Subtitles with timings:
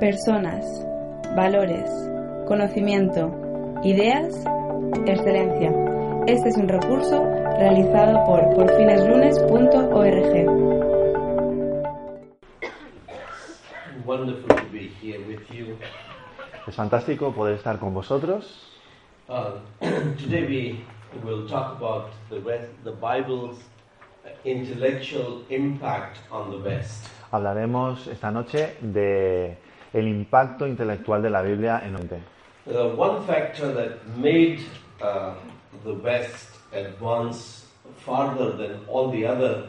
[0.00, 0.64] Personas,
[1.36, 1.88] valores,
[2.48, 3.30] conocimiento,
[3.84, 4.34] ideas,
[5.06, 5.72] excelencia.
[6.26, 7.22] Este es un recurso
[7.58, 10.34] realizado por porfineslunes.org.
[16.66, 18.72] Es fantástico poder estar con vosotros.
[19.28, 19.60] Uh,
[20.18, 20.84] today we
[21.24, 23.58] will talk about the, West, the Bible's
[24.44, 27.06] intellectual impact on the West.
[27.30, 29.56] Hablaremos esta noche de
[29.94, 32.18] el impacto intelectual de la Biblia en Oriente.
[32.66, 34.58] The one factor that made
[35.00, 35.34] uh,
[35.84, 37.66] the West advance
[38.04, 39.68] farther than all the other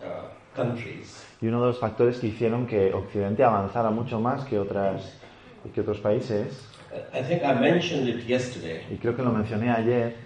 [0.00, 4.58] uh, countries Y uno de los factores que hicieron que Occidente avanzara mucho más que,
[4.58, 5.16] otras,
[5.74, 6.68] que otros países,
[7.12, 10.16] I think I mentioned it yesterday y creo que lo mencioné ayer,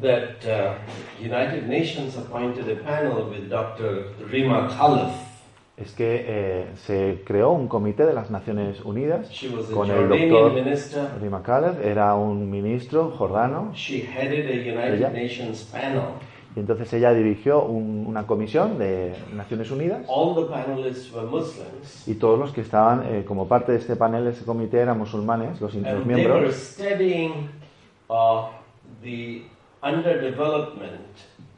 [0.00, 0.74] that uh,
[1.20, 4.12] United Nations appointed a panel with Dr.
[4.30, 5.33] Rima Khalaf.
[5.76, 9.28] Es que eh, se creó un comité de las Naciones Unidas
[9.72, 10.52] con el doctor.
[11.20, 15.10] Rima Khaled, era un ministro jordano, She headed a United Ella.
[15.10, 16.02] Nations panel.
[16.56, 22.06] y entonces ella dirigió un- una comisión de Naciones Unidas All the panelists were Muslims.
[22.06, 24.96] y todos los que estaban eh, como parte de este panel, de este comité, eran
[24.96, 27.48] musulmanes, los, los And they were miembros, studying
[28.08, 28.46] uh,
[29.02, 29.42] the
[29.82, 31.00] underdevelopment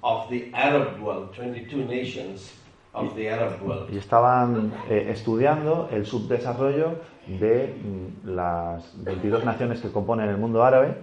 [0.00, 2.52] of the Arab world, 22 nations
[2.96, 3.88] of the Arab world.
[3.92, 6.94] y estaban eh, estudiando el subdesarrollo
[7.26, 10.94] de mm, las 22 naciones que componen el mundo árabe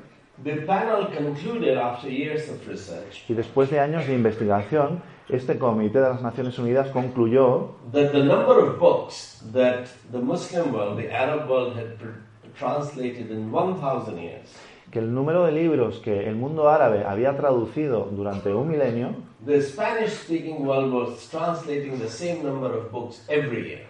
[0.43, 5.99] The panel concluded after years of research y después de años de investigación, este comité
[6.01, 11.11] de las Naciones Unidas concluyó that the number of books that the Muslim world, the
[11.13, 11.95] Arab world, had
[12.57, 14.49] translated in 1,000 years,
[14.91, 19.09] que el número de libros que el mundo árabe había traducido durante un milenio,
[19.45, 23.85] the Spanish speaking world was translating the same number of books every year.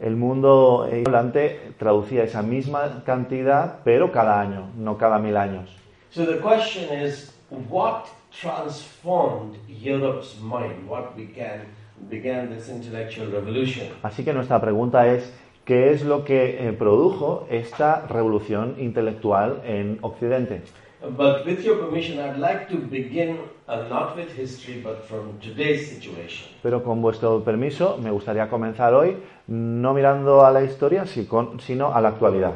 [0.00, 5.70] el mundo hablante traducía esa misma cantidad, pero cada año, no cada mil años.
[6.10, 7.32] So the question is,
[7.70, 10.88] what transformed Europe's mind?
[10.88, 11.66] What began
[12.10, 13.88] began this intellectual revolution?
[14.02, 15.32] Así que nuestra pregunta es,
[15.64, 20.62] ¿qué es lo que eh, produjo esta revolución intelectual en Occidente?
[21.10, 23.38] But with your permission, I'd like to begin
[23.68, 26.48] uh, not with history, but from today's situation.
[26.62, 32.00] Pero con vuestro permiso, me gustaría comenzar hoy no mirando a la historia, sino a
[32.00, 32.54] la actualidad.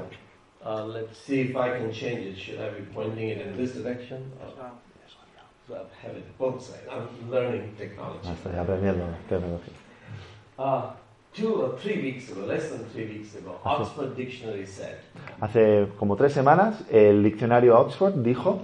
[0.65, 2.37] Uh, let's see if I can change it.
[2.39, 4.33] Should I be pointing it in this direction?
[4.43, 4.51] Or,
[5.67, 6.89] so I have it both sides.
[6.91, 8.27] I'm learning technology.
[8.27, 9.75] Ah, Estoy aprendiendo tecnología.
[10.59, 10.91] Uh,
[11.35, 14.97] two or three weeks ago, less than three weeks ago, Oxford Dictionary said,
[15.41, 18.61] Hace como tres semanas, el diccionario Oxford dijo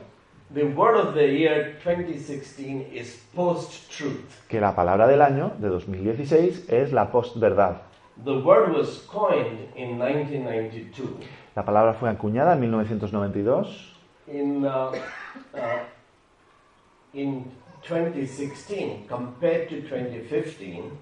[0.52, 4.46] The word of the year 2016 is post-truth.
[4.48, 7.82] que la palabra del año de 2016 es la postverdad.
[8.24, 11.26] The word was coined in 1992.
[11.56, 13.90] La palabra fue acuñada en 1992
[14.28, 14.94] In, uh, uh,
[17.12, 17.44] in
[17.82, 20.92] 2016, compared to 2015,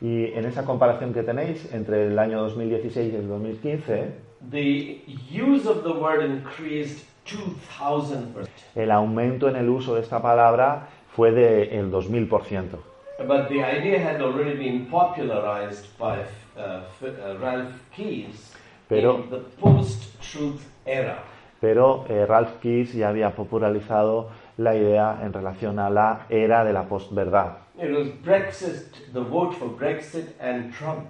[0.00, 4.12] y en esa comparación que tenéis entre el año 2016 y el 2015,
[4.50, 8.46] the use of the word increased 2,000%.
[8.74, 12.78] el aumento en el uso de esta palabra fue del 2000%.
[13.26, 16.20] But the idea had already been popularized by
[16.56, 18.54] uh, uh, Ralph Keyes
[18.88, 21.22] Pero- in the post-truth era.
[21.60, 24.30] Pero eh, Ralph Keyes ya había popularizado
[24.60, 27.56] la idea en relación a la era de la postverdad.
[27.82, 31.06] It was Brexit, the vote for Brexit and Trump,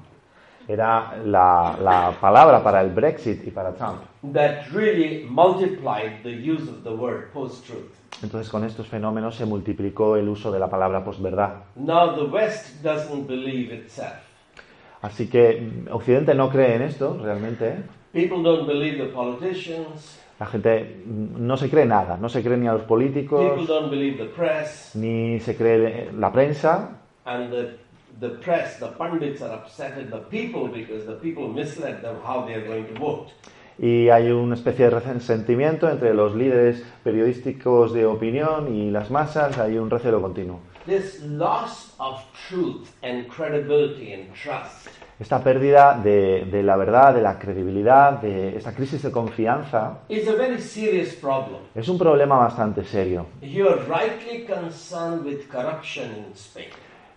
[0.68, 4.02] Era la, la palabra para el Brexit y para Trump.
[4.32, 7.90] that really multiplied the use of the word post-truth.
[8.22, 11.64] Entonces con estos fenómenos se multiplicó el uso de la palabra posverdad.
[11.74, 14.14] Now the West doesn't believe itself.
[15.02, 17.82] Así que mm, Occidente no cree en esto realmente.
[18.12, 20.20] People don't believe the politicians.
[20.40, 24.16] La gente no se cree nada, no se cree ni a los políticos, don't believe
[24.16, 24.92] the press.
[24.94, 26.96] ni se cree la prensa,
[27.26, 27.76] And the,
[28.20, 32.46] the press, the pundits are upset at the people because the people misled them how
[32.46, 33.28] they are going to vote.
[33.78, 39.58] y hay una especie de resentimiento entre los líderes periodísticos de opinión y las masas,
[39.58, 40.60] hay un recelo continuo.
[40.86, 44.88] This loss of truth and credibility and trust
[45.20, 50.26] Esta pérdida de, de la verdad, de la credibilidad, de esta crisis de confianza, is
[50.26, 51.60] a very serious problem.
[51.74, 53.26] es un problema bastante serio.
[53.42, 56.68] You are rightly concerned with corruption in Spain.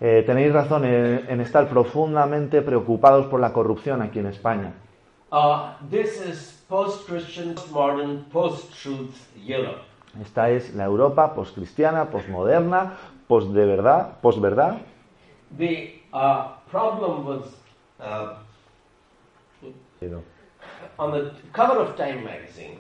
[0.02, 4.74] Eh, tenéis razón en, en estar profundamente preocupados por la corrupción aquí en España.
[5.32, 9.16] Uh, this is post-Christian, post-modern, post-truth
[9.48, 9.82] Europe.
[10.22, 12.98] Esta es la Europa poscristiana, posmoderna,
[13.28, 14.78] post de verdad, posverdad.
[15.58, 17.63] The uh, problem was
[18.04, 18.36] uh,
[21.00, 22.78] On the cover of Time magazine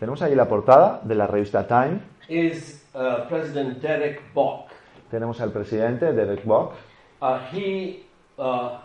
[0.00, 2.00] Tenemos ahí la portada de la revista Time.
[2.28, 4.70] is uh, President Derek Bock.
[5.10, 6.74] Tenemos al presidente Derek Bock.
[7.20, 8.00] Uh, he
[8.38, 8.78] uh,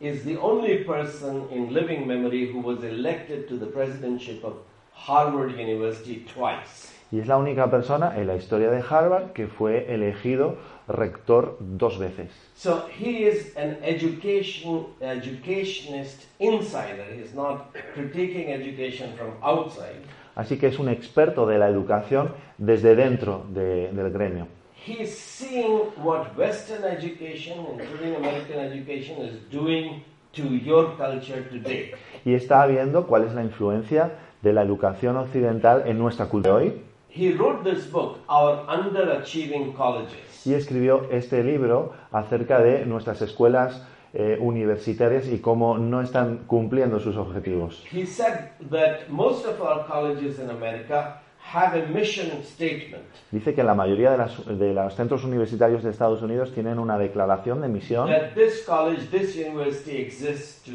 [0.00, 4.54] is the only person in living memory who was elected to the presidentship of
[4.92, 6.93] Harvard University twice.
[7.14, 10.56] Y es la única persona en la historia de Harvard que fue elegido
[10.88, 12.28] rector dos veces.
[12.56, 17.06] So he is an education educationist insider.
[17.16, 20.00] He is not critiquing education from outside.
[20.34, 24.48] Así que es un experto de la educación desde dentro de- del gremio.
[24.84, 30.02] He's seeing what Western education, including American education, is doing
[30.32, 31.92] to your culture today.
[32.24, 34.10] Y está viendo cuál es la influencia
[34.42, 36.72] de la educación occidental en nuestra cultura hoy.
[37.16, 40.44] He wrote this book, Our Underachieving Colleges.
[40.46, 46.98] Y escribió este libro acerca de nuestras escuelas eh, universitarias y cómo no están cumpliendo
[47.00, 47.82] sus objetivos.
[47.92, 51.20] He said that most of our colleges in America
[51.52, 55.90] have a mission statement Dice que la mayoría de, las- de los centros universitarios de
[55.90, 58.08] Estados Unidos tienen una declaración de misión.
[58.08, 60.72] that this college, this university exists to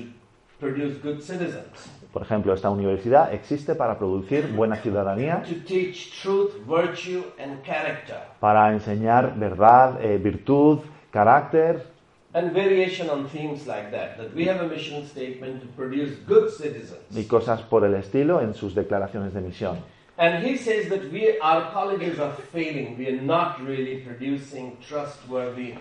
[0.60, 6.54] produce good citizens, Por ejemplo, esta universidad existe para producir buena ciudadanía, to teach truth,
[6.66, 10.80] virtue, and character, para enseñar verdad, eh, virtud,
[11.12, 11.86] carácter
[12.34, 14.18] and variation on themes like that.
[14.18, 17.00] That we have a mission statement to produce good citizens.
[17.12, 19.78] y cosas por el estilo en sus declaraciones de misión.
[20.18, 22.98] And he says that we, our colleges are failing.
[22.98, 25.76] We are not really producing trustworthy,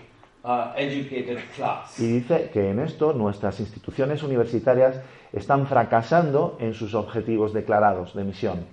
[0.45, 1.99] uh, educated class.
[1.99, 5.01] Y dice que en esto nuestras instituciones universitarias
[5.33, 8.65] están fracasando en sus objetivos declarados de misión.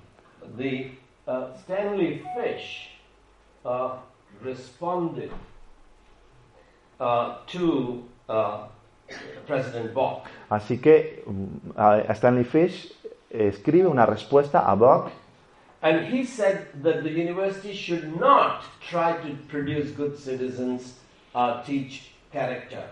[0.56, 0.92] The
[1.26, 2.90] uh, Stanley Fish
[3.64, 3.96] uh,
[4.42, 5.30] responded
[7.00, 8.66] uh, to uh,
[9.46, 10.28] President Bock.
[10.48, 12.92] Así que mm, Stanley Fish
[13.30, 15.10] escribe una respuesta a Bock
[15.82, 20.94] And he said that the university should not try to produce good citizens,
[21.34, 22.82] uh, teach character.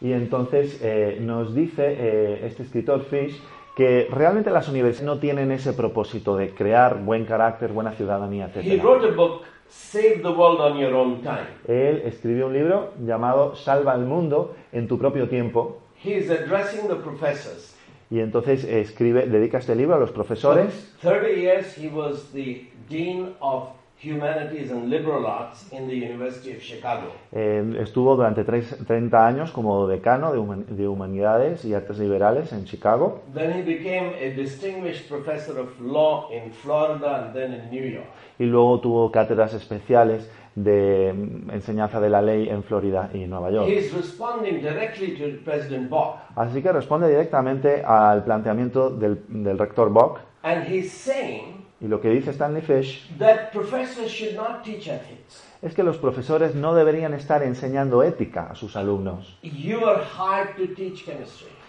[0.00, 3.40] Y entonces eh, nos dice eh, este escritor Fish
[3.76, 8.60] que realmente las universidades no tienen ese propósito de crear buen carácter, buena ciudadanía, He
[8.74, 8.82] etc.
[8.82, 11.46] wrote a book, Save the World on Your Own Time.
[11.68, 16.88] Él escribió un libro llamado Salva al mundo en tu propio tiempo He is addressing
[16.88, 17.76] the professors.
[18.10, 22.68] y entonces escribe, dedica este libro a los For profesores 30 years, he was the
[22.88, 23.68] Dean of
[24.02, 27.12] Humanities and Liberal Arts in the University of Chicago.
[27.32, 32.52] Eh, estuvo durante tres- 30 años como decano de, human- de Humanidades y Artes Liberales
[32.52, 37.70] en Chicago Then he became a distinguished professor of law in Florida and then in
[37.70, 38.06] New York.
[38.38, 43.50] y luego tuvo cátedras especiales de mm, enseñanza de la ley en Florida y Nueva
[43.50, 43.68] York.
[43.68, 46.16] He's responding directly to President Bock.
[46.36, 52.00] Así que responde directamente al planteamiento del, del rector Bock And he's saying y lo
[52.00, 55.42] que dice Stanley Fish that professors should not teach ethics.
[55.62, 59.38] es que los profesores no deberían estar enseñando ética a sus alumnos.
[59.42, 61.59] You are hired to teach chemistry.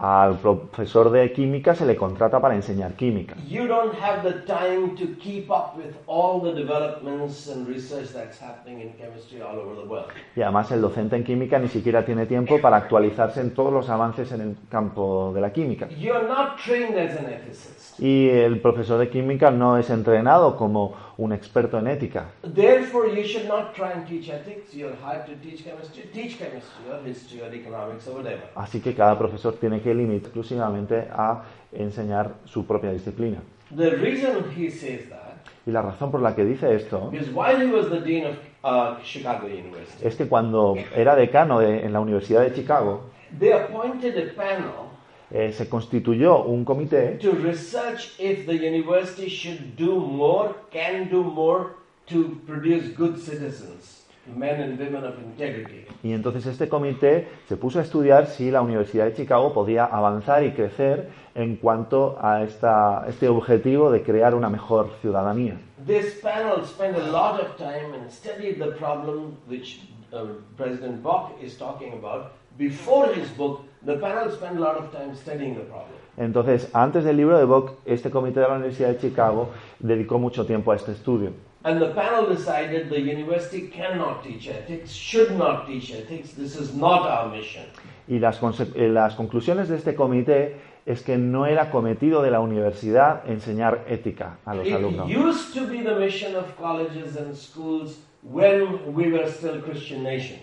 [0.00, 3.34] Al profesor de química se le contrata para enseñar química.
[3.48, 8.40] You don't have the time to keep up with all the developments and research that's
[8.40, 10.06] happening in chemistry all over the world.
[10.36, 13.88] Y además el docente en química ni siquiera tiene tiempo para actualizarse en todos los
[13.90, 15.88] avances en el campo de la química.
[15.88, 17.98] You're not trained as an ethicist.
[17.98, 22.30] Y el profesor de química no es entrenado como un experto en ética.
[22.54, 24.72] Therefore, you should not try and teach ethics.
[24.72, 26.04] You're hired to teach chemistry.
[26.12, 28.44] Teach chemistry or history or economics or whatever.
[28.54, 31.42] Así que cada profesor tiene que limitar exclusivamente a
[31.72, 33.38] enseñar su propia disciplina.
[33.76, 35.18] The reason he says that
[35.66, 37.10] Y la razón por la que dice esto
[38.64, 38.96] uh,
[40.02, 43.02] es que cuando era decano de- en la Universidad de Chicago,
[45.30, 47.18] eh, se constituyó un comité
[56.02, 60.44] y entonces este comité se puso a estudiar si la Universidad de Chicago podía avanzar
[60.44, 65.56] y crecer en cuanto a esta, este objetivo de crear una mejor ciudadanía.
[65.86, 69.80] This panel spent a lot of time and studied the problem which
[70.56, 71.04] President
[71.42, 72.32] is talking about.
[72.56, 75.94] Before his book, the panel spent a lot of time studying the problem.
[76.16, 80.44] Entonces, antes del libro de Bock, este comité de la Universidad de Chicago dedicó mucho
[80.44, 81.30] tiempo a este estudio.
[81.64, 86.34] And the panel decided the university cannot teach ethics, should not teach ethics.
[86.34, 87.64] This is not our mission.
[88.06, 88.40] Y las,
[88.76, 93.84] eh, las conclusiones de este comité es que no era cometido de la universidad enseñar
[93.88, 95.10] ética a los It alumnos.
[95.10, 100.38] used to be the mission of colleges and schools when we were still Christian nation.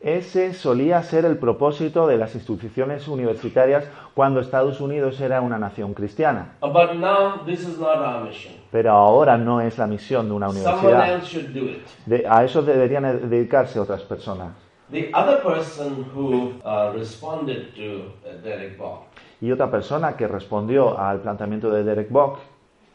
[0.00, 3.84] Ese solía ser el propósito de las instituciones universitarias
[4.14, 6.54] cuando Estados Unidos era una nación cristiana.
[6.60, 8.55] But now this is not our mission.
[8.70, 11.20] Pero ahora no es la misión de una universidad.
[12.06, 14.48] De- a eso deberían dedicarse otras personas.
[14.90, 18.98] The other person who uh, responded to uh,
[19.40, 22.38] Y otra persona que respondió al planteamiento de Derek Bock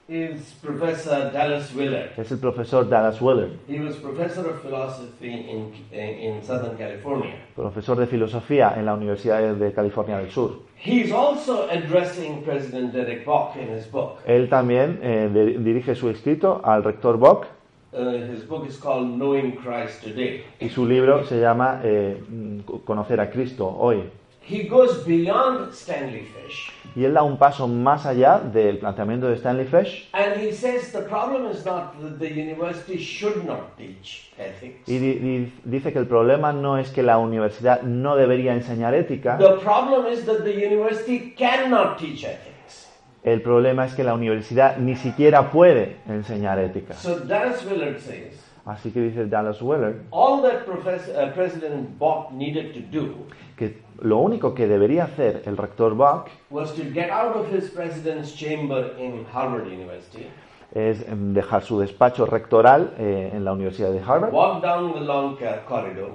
[0.08, 2.10] is Professor Dallas Willard.
[2.17, 7.36] es el profesor Dallas Willard, He was professor of philosophy in, in Southern California.
[7.55, 10.60] profesor de filosofía en la Universidad de California del Sur.
[10.84, 14.17] He's also addressing President Derek Bock in his book.
[14.25, 17.46] Él también eh, de- dirige su escrito al rector Bock
[17.93, 20.46] Uh, his book is called Knowing Christ Today.
[20.62, 22.24] y su libro se llama eh,
[22.86, 24.03] Conocer a Cristo hoy.
[24.43, 29.36] He goes beyond Stanley Fish Y él da un paso más allá del planteamiento de
[29.38, 34.31] Stanley Fish and he says the problem is not that the university should not teach
[34.38, 34.88] ethics.
[34.89, 39.38] y di- dice que el problema no es que la universidad no debería enseñar ética,
[39.38, 42.89] The problem is that the university cannot teach ethics.
[43.24, 46.95] el problema es que la universidad ni siquiera puede enseñar ética.
[46.95, 48.33] So Dallas Willard says
[48.65, 53.25] Así que dice Dallas Willard all that uh, President Bock needed to do
[53.58, 57.70] que lo único que debería hacer el rector Bock was to get out of his
[57.72, 60.27] president's chamber in Harvard University,
[60.74, 65.00] es em, dejar su despacho rectoral eh, en la Universidad de Harvard, walk down the
[65.01, 66.12] long ca- corridor,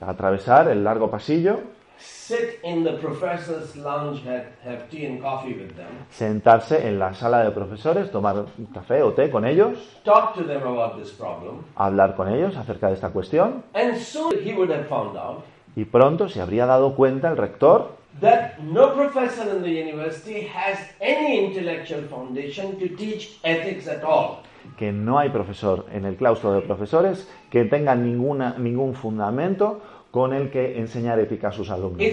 [0.00, 1.60] atravesar el largo pasillo,
[1.98, 7.14] sit in the professor's lounge, have, have tea and coffee with them, sentarse en la
[7.14, 11.64] sala de profesores, tomar café o té con ellos, talk to them about this problem,
[11.76, 13.62] hablar con ellos acerca de esta cuestión.
[13.74, 15.44] And soon he would have found out
[15.76, 20.78] y pronto se habría dado cuenta el rector that no professor in the university has
[21.00, 24.42] any intellectual foundation to teach ethics at all.
[24.76, 29.80] que no hay profesor en el claustro de profesores que tenga ninguna, ningún fundamento
[30.18, 32.00] con el que enseñar ética a sus alumnos.
[32.00, 32.04] Uh.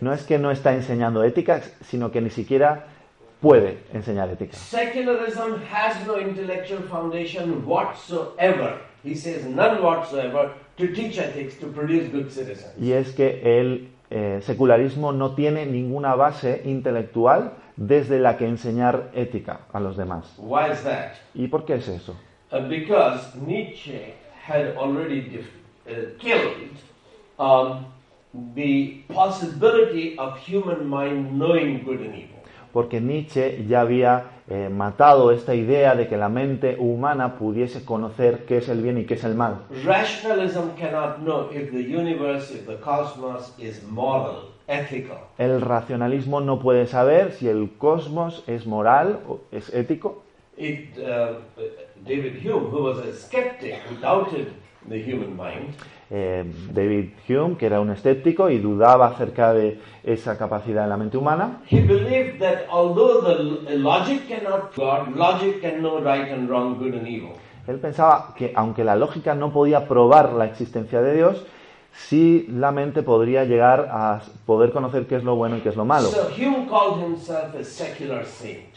[0.00, 2.86] No es que no está enseñando ética, sino que ni siquiera
[3.40, 4.56] puede enseñar ética.
[4.56, 8.78] Secularism has no intellectual foundation whatsoever.
[9.02, 12.74] He says none whatsoever to teach ethics to produce good citizens.
[12.80, 19.10] Y es que el eh, secularismo no tiene ninguna base intelectual desde la que enseñar
[19.14, 20.32] ética a los demás.
[20.38, 21.14] Why is that?
[21.34, 22.14] ¿Y por qué es eso?
[22.52, 25.50] Uh, because Nietzsche had already def-
[25.88, 26.70] uh, killed
[27.38, 27.86] um,
[28.54, 32.36] the possibility of human mind knowing good and evil.
[32.72, 38.44] Porque Nietzsche ya había eh, matado esta idea de que la mente humana pudiese conocer
[38.44, 39.62] qué es el bien y qué es el mal.
[39.84, 45.18] Rationalism cannot know if the universe, if the cosmos is moral, ethical.
[45.38, 50.22] El racionalismo no puede saber si el cosmos es moral o es ético.
[50.58, 51.40] It, uh,
[52.04, 54.48] David Hume, who was a skeptic, who doubted
[54.88, 55.74] the human mind,
[56.08, 60.96] Eh, David Hume, que era un escéptico y dudaba acerca de esa capacidad en la
[60.96, 66.30] mente humana, he believed that although the l- logic cannot God, logic can know right
[66.30, 67.30] and wrong, good and evil.
[67.66, 71.44] él pensaba que aunque la lógica no podía probar la existencia de Dios,
[71.92, 75.76] sí la mente podría llegar a poder conocer qué es lo bueno y qué es
[75.76, 76.06] lo malo.
[76.10, 78.76] So Hume called himself a secular saint.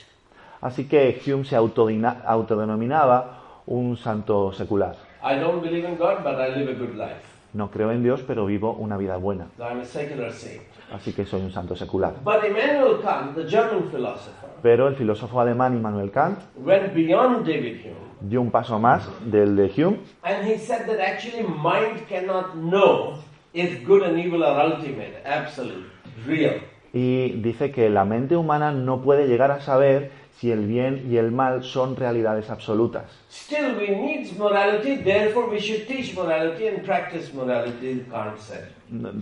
[0.62, 4.96] Así que Hume se autodenominaba un santo secular.
[5.24, 7.22] I don't believe in God, but I live a good life.
[7.54, 9.48] No creo en Dios, pero vivo una vida buena.
[9.58, 10.62] So I'm a secular saint.
[10.94, 12.14] Así que soy un santo secular.
[12.24, 17.82] But Immanuel Kant, the German philosopher, Pero el filósofo alemán Immanuel Kant went beyond David
[17.86, 22.54] Hume dio un paso más del de Hume and he said that actually mind cannot
[22.56, 23.16] know
[23.54, 25.86] if good and evil are ultimate, absolute,
[26.28, 26.62] real.
[26.92, 31.18] y dice que la mente humana no puede llegar a saber si el bien y
[31.18, 33.04] el mal son realidades absolutas.
[33.30, 38.06] Still, we need morality, therefore we should teach morality and practice morality,
[38.38, 38.70] said.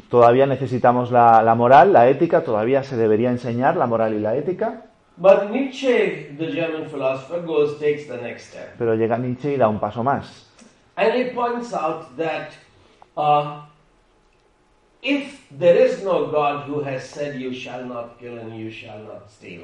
[0.09, 4.35] Todavía necesitamos la, la moral, la ética, todavía se debería enseñar la moral y la
[4.35, 4.83] ética,
[5.19, 8.75] But Nietzsche, the German philosopher, goes, takes the next step.
[8.77, 10.45] pero llega Nietzsche y da un paso más.
[10.95, 12.51] And he points out that
[13.17, 13.63] uh,
[15.01, 18.99] if there is no God who has said, You shall not kill and you shall
[18.99, 19.63] not steal,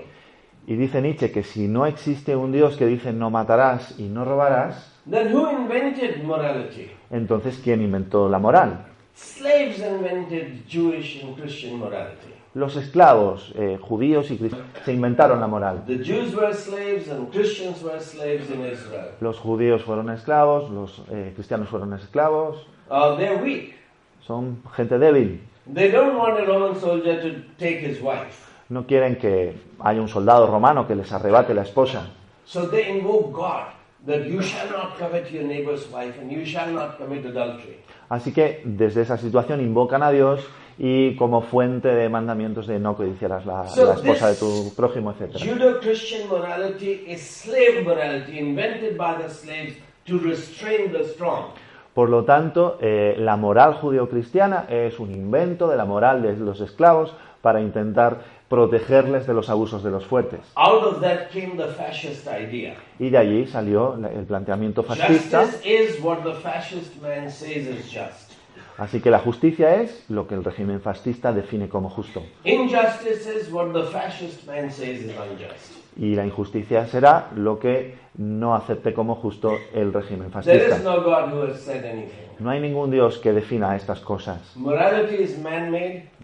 [0.66, 4.24] Y dice Nietzsche que si no existe un Dios que dice no matarás y no
[4.26, 6.90] robarás, then who invented morality?
[7.12, 8.86] entonces ¿quién inventó la moral?
[9.16, 12.30] Slaves invented Jewish and Christian morality.
[12.56, 15.84] Los esclavos, eh, judíos y cristianos, se inventaron la moral.
[15.86, 19.10] The Jews were slaves and Christians were slaves in Israel.
[19.22, 23.74] Los judíos fueron esclavos, los eh, cristianos fueron esclavos, Uh, they're weak.
[24.22, 25.42] son gente débil.
[25.74, 28.52] They don't want a Roman soldier to take his wife.
[28.70, 32.10] No quieren que haya un soldado romano que les arrebate la esposa.
[32.46, 33.84] So they invoke God.
[34.06, 37.80] that you shall not covet your neighbor's wife and you shall not commit adultery.
[38.10, 40.46] Así que desde esa situación invocan a Dios
[40.78, 45.12] y como fuente de mandamientos de no codiciarás la, So la esposa de tu prójimo,
[45.12, 45.38] etc.
[45.38, 51.52] Judeo-Christian morality is slave morality invented by the slaves to restrain the strong.
[51.94, 56.60] Por lo tanto, eh, la moral judeocristiana es un invento de la moral de los
[56.60, 58.22] esclavos para intentar
[58.54, 60.42] protegerles de los abusos de los fuertes.
[60.54, 62.76] Out of that came the fascist idea.
[63.00, 65.44] Y de allí salió el planteamiento fascista.
[65.66, 68.34] Is what the fascist man says is just.
[68.78, 72.22] Así que la justicia es lo que el régimen fascista define como justo.
[72.44, 75.83] Injustice is what the fascist man says is unjust.
[75.96, 80.90] Y la injusticia será lo que no acepte como justo el régimen There is fascista.
[80.90, 82.24] no God who has said anything.
[82.40, 84.56] No hay ningún Dios que defina estas cosas.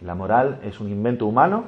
[0.02, 1.66] La moral es un invento humano.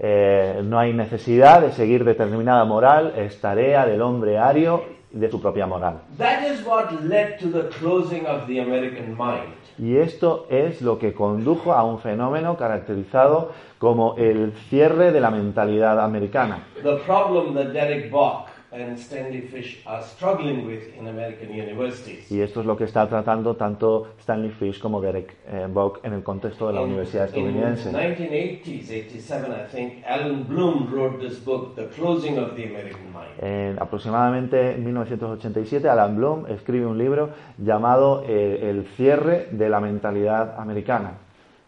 [0.00, 4.82] Eh, no hay necesidad de seguir determinada moral, es tarea del hombre ario
[5.14, 6.00] de su propia moral.
[6.18, 9.54] That is what led to the closing of the American mind.
[9.78, 15.30] Y esto es lo que condujo a un fenómeno caracterizado como el cierre de la
[15.30, 16.64] mentalidad americana.
[16.82, 22.30] The problem that Derek Bach and Stanley Fish are struggling with in American universities.
[22.30, 26.12] Y esto es lo que está tratando tanto Stanley Fish como Derek eh, Bock en
[26.12, 27.90] el contexto de la In, Universidad estadounidense.
[27.92, 33.40] 1980s, 87, I think, Alan Bloom wrote this book, The Closing of the American Mind.
[33.40, 40.58] En aproximadamente 1987, Alan Bloom escribe un libro llamado eh, El cierre de la mentalidad
[40.58, 41.18] americana.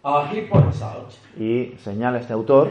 [0.03, 2.71] Uh, he points out Y señala este autor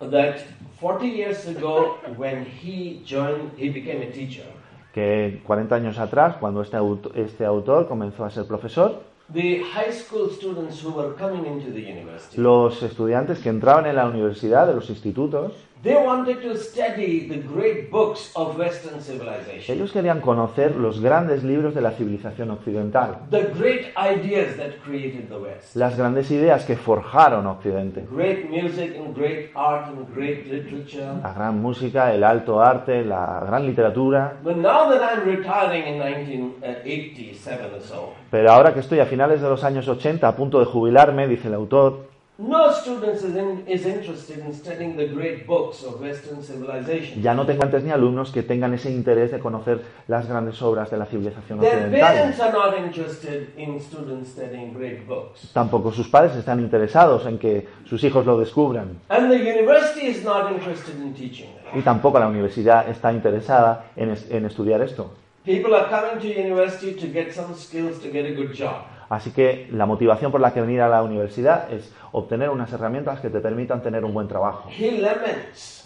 [0.00, 0.36] that
[0.80, 4.44] 40 years ago, when he joined, he became a teacher.
[4.92, 9.92] que 40 años atrás, cuando este, aut- este autor comenzó a ser profesor, The high
[9.92, 14.66] school students who were coming into the university, los estudiantes que entraban en la universidad,
[14.68, 20.20] de los institutos, they wanted to study the great books of Western civilization, ellos querían
[20.20, 25.76] conocer los grandes libros de la civilización occidental, the great ideas that created the West.
[25.76, 28.06] las grandes ideas que forjaron Occidente.
[28.10, 31.06] Great music and great art and great literature.
[31.22, 34.36] La gran música, el alto arte, la gran literatura.
[34.42, 39.40] But now that I'm retiring in 1987 or so, Pero ahora que estoy a finales
[39.40, 42.08] de los años 80 a punto de jubilarme, dice el autor,
[42.38, 47.22] no student is, in, is interested in studying the great books of Western civilization.
[47.22, 50.90] ya no tengo antes ni alumnos que tengan ese interés de conocer las grandes obras
[50.90, 52.00] de la civilización Their occidental.
[52.00, 55.50] parents are not interested in students studying great books.
[55.54, 58.98] Tampoco sus padres están interesados en que sus hijos lo descubran.
[59.08, 61.78] And the university is not interested in teaching them.
[61.78, 65.10] Y tampoco la universidad está interesada en, es- en estudiar esto.
[65.46, 68.82] People are coming to university to get some skills to get a good job.
[69.08, 73.20] Así que la motivación por la que venir a la universidad es obtener unas herramientas
[73.20, 74.68] que te permitan tener un buen trabajo.
[74.76, 75.84] He laments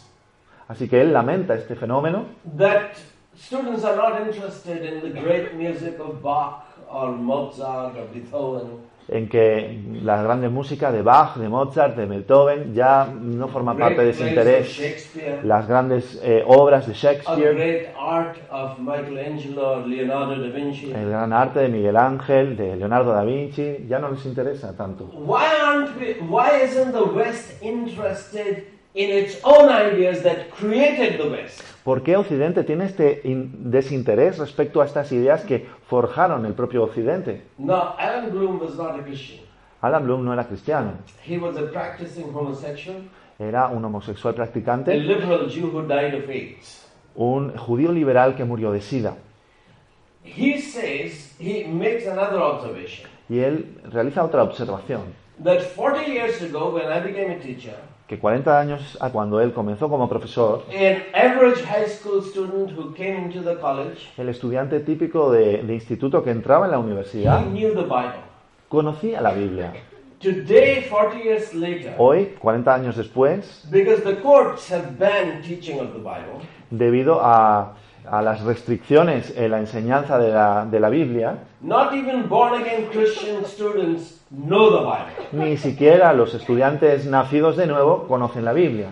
[0.69, 2.93] Así que él lamenta este fenómeno that
[3.37, 8.90] students are not interested in the great music of Bach or Mozart or Beethoven.
[9.13, 14.03] En que la grande música de Bach, de Mozart, de Beethoven ya no forma parte
[14.03, 15.11] de ese interés.
[15.43, 17.91] Las grandes eh, obras de Shakespeare,
[20.95, 25.11] el gran arte de Miguel Ángel, de Leonardo da Vinci, ya no les interesa tanto.
[25.13, 26.17] Why aren't we,
[31.85, 36.85] ¿Por qué Occidente tiene este in- desinterés respecto a estas ideas que forjaron el propio
[36.85, 37.43] Occidente?
[37.59, 39.41] Now, Alan Bloom was not a Christian.
[39.81, 40.93] Alan Bloom no era cristiano,
[41.27, 42.99] He was a practicing homosexual,
[43.39, 46.87] era un homosexual a practicante, liberal Jew who died of AIDS.
[47.15, 49.17] un judío liberal que murió de sida.
[50.23, 56.75] He says, he makes another observation, Y él realiza otra observación, that 40 years ago,
[56.75, 57.77] when I became a teacher,
[58.11, 60.65] que 40 años a cuando él comenzó como profesor,
[64.17, 67.45] el estudiante típico de, de instituto que entraba en la universidad
[68.69, 69.73] conocía la Biblia.
[70.19, 75.93] Today, 40 years later, Hoy, 40 años después, because the courts have banned teaching of
[75.93, 81.39] the Bible, debido a, a las restricciones en la enseñanza de la, de la Biblia,
[81.61, 84.20] not even born again Christian students.
[85.33, 88.89] Ni siquiera los estudiantes nacidos de nuevo conocen la Biblia.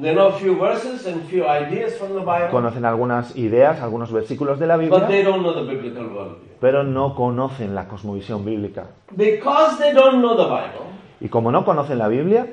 [0.00, 4.10] They know a few verses and few ideas from the Bible, Conocen algunas ideas, algunos
[4.10, 6.56] versículos de la but Biblia, they don't know the biblical worldview.
[6.60, 8.86] pero no conocen la cosmovisión bíblica.
[9.12, 12.46] Because they don't know the Bible, Y como no conocen la Biblia,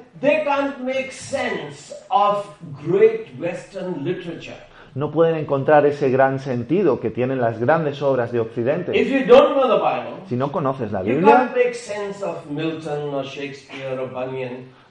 [4.93, 8.99] no pueden encontrar ese gran sentido que tienen las grandes obras de Occidente.
[8.99, 11.51] If you don't know the Bible, Si no conoces la you Biblia,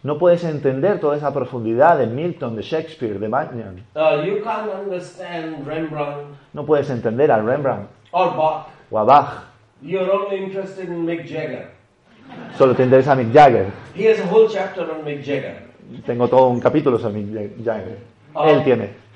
[0.02, 3.84] no puedes entender toda esa profundidad de Milton, de Shakespeare, de Bunyan.
[3.94, 8.68] Uh, you can't understand Rembrandt No puedes entender a Rembrandt or Bach.
[8.90, 9.44] o a Bach.
[9.82, 11.70] You're only interested in Mick Jagger.
[12.56, 13.66] Solo te interesa Mick Jagger.
[13.94, 15.68] He has a whole chapter on Mick Jagger.
[16.06, 17.98] Tengo todo un capítulo sobre Mick Jagger.
[18.34, 18.46] Oh.
[18.46, 19.09] Él tiene.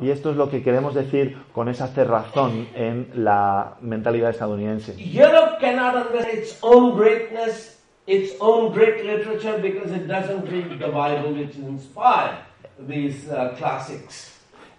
[0.00, 4.94] Y esto es lo que queremos decir con esa cerrazón en la mentalidad estadounidense.
[4.98, 10.88] Europe cannot understand its own greatness, its own great literature, because it doesn't read the
[10.88, 12.38] Bible, which inspired
[12.86, 14.30] these uh, classics.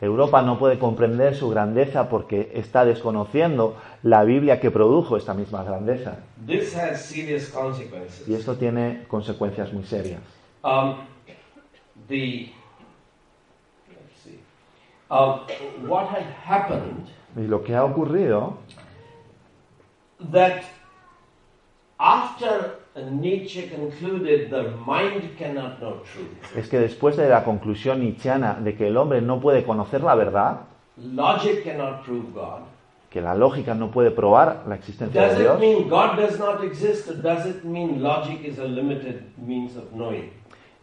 [0.01, 5.63] Europa no puede comprender su grandeza porque está desconociendo la Biblia que produjo esta misma
[5.63, 6.17] grandeza.
[6.45, 8.27] This has serious consequences.
[8.27, 10.19] Y esto tiene consecuencias muy serias.
[10.63, 10.95] Um,
[12.07, 12.49] the
[13.89, 14.39] let's see,
[15.09, 15.41] um,
[15.87, 18.57] what had happened Y lo que ha ocurrido
[20.31, 20.63] that
[21.99, 28.55] after Nietzsche concluded the mind cannot know truth, es que después de la conclusión nietzscheana
[28.55, 30.61] de que el hombre no puede conocer la verdad,
[30.97, 32.61] logic cannot prove God.
[33.09, 35.59] que la lógica no puede probar la existencia de Dios,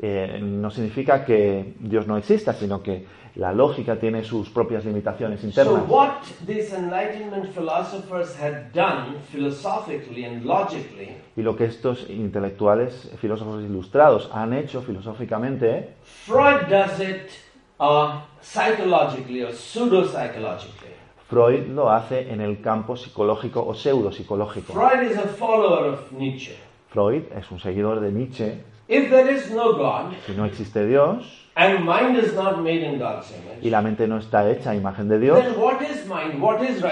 [0.02, 3.04] eh, no significa que Dios no exista, sino que
[3.36, 5.82] la lógica tiene sus propias limitaciones So, internas.
[5.88, 13.62] what these Enlightenment philosophers had done philosophically and logically Y lo que estos intelectuales, filósofos
[13.62, 15.94] ilustrados han hecho filosóficamente,
[16.26, 17.30] Freud does it
[17.78, 20.90] uh, psychologically or pseudo psychologically.
[21.28, 24.72] Freud lo hace en el campo psicológico o pseudopsicológico.
[24.72, 26.56] Freud is a follower of Nietzsche.
[26.88, 28.64] Freud es un seguidor de Nietzsche.
[28.90, 31.24] If there is no God Si no existe Dios
[31.54, 34.74] and mind is not made in God's image, y la mente no está hecha a
[34.74, 36.42] imagen de Dios, then what is mind?
[36.42, 36.82] What is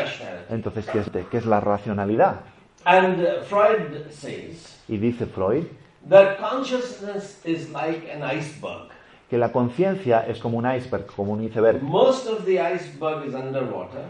[0.49, 2.43] entonces ¿qué es, qué es la racionalidad?
[2.85, 5.67] And uh, Freud says Y dice Freud
[6.09, 8.91] that consciousness is like an iceberg.
[9.29, 11.83] que la conciencia es como un iceberg, como un iceberg.
[11.83, 14.05] Most of the iceberg is underwater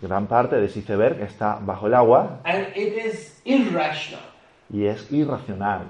[0.00, 4.22] Gran parte de ese iceberg está bajo el agua and it is irrational.
[4.70, 5.82] y es irracional.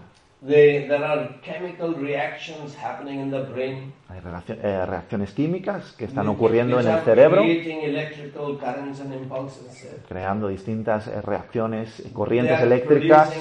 [0.47, 3.95] They, there are chemical reactions happening in the brain.
[4.11, 9.89] Hay eh, reacciones químicas que están ocurriendo en el cerebro, Creating electrical currents and impulses.
[10.07, 13.33] creando distintas eh, reacciones, They corrientes eléctricas,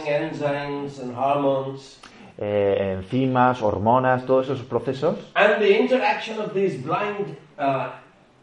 [2.38, 5.30] eh, enzimas, hormonas, todos esos procesos.
[5.36, 7.90] And the interaction of these blind uh,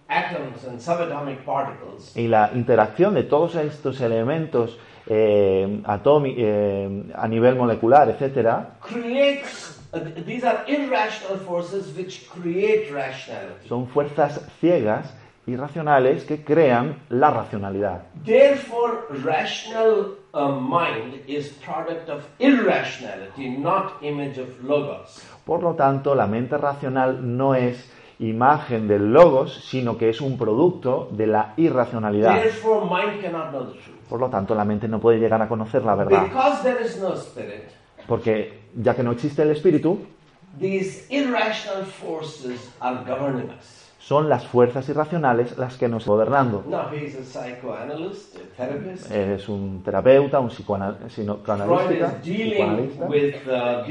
[0.09, 4.79] atoms and subatomic particles Y la interacción de todos estos elementos
[5.13, 8.77] eh, atómi- eh, a nivel molecular, etcétera,
[9.93, 13.69] uh, these are irrational forces which create rationality.
[13.69, 15.13] son fuerzas ciegas,
[15.49, 18.03] irracionales, que crean la racionalidad.
[18.25, 18.93] Therefore,
[19.25, 25.21] rational uh, mind is product of irrationality, not image of logos.
[25.45, 30.39] Por lo tanto, la mente racional no es imagen del logos, sino que es un
[30.39, 32.35] producto de la irracionalidad.
[32.35, 34.00] Therefore, mind cannot know the truth.
[34.11, 37.01] Por lo tanto, la mente no puede llegar a conocer la verdad, Because there is
[37.01, 37.69] no spirit,
[38.09, 40.01] porque ya que no existe el espíritu,
[40.59, 43.81] these irrational forces are governing us.
[44.01, 46.65] son las fuerzas irracionales las que nos están gobernando.
[46.77, 49.09] A psychoanalyst, a therapist.
[49.13, 53.07] Es un terapeuta, un psicoanalista, is dealing psicoanalista.
[53.07, 53.85] with, uh.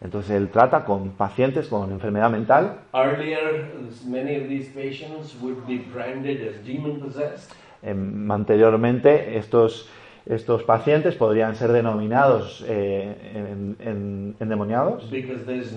[0.00, 2.78] Entonces él trata con pacientes con enfermedad mental.
[2.94, 3.70] Earlier,
[4.06, 7.52] many of these patients would be branded as demon possessed.
[7.84, 9.88] Em, anteriormente estos,
[10.26, 15.04] estos pacientes podrían ser denominados eh, en- en- endemoniados,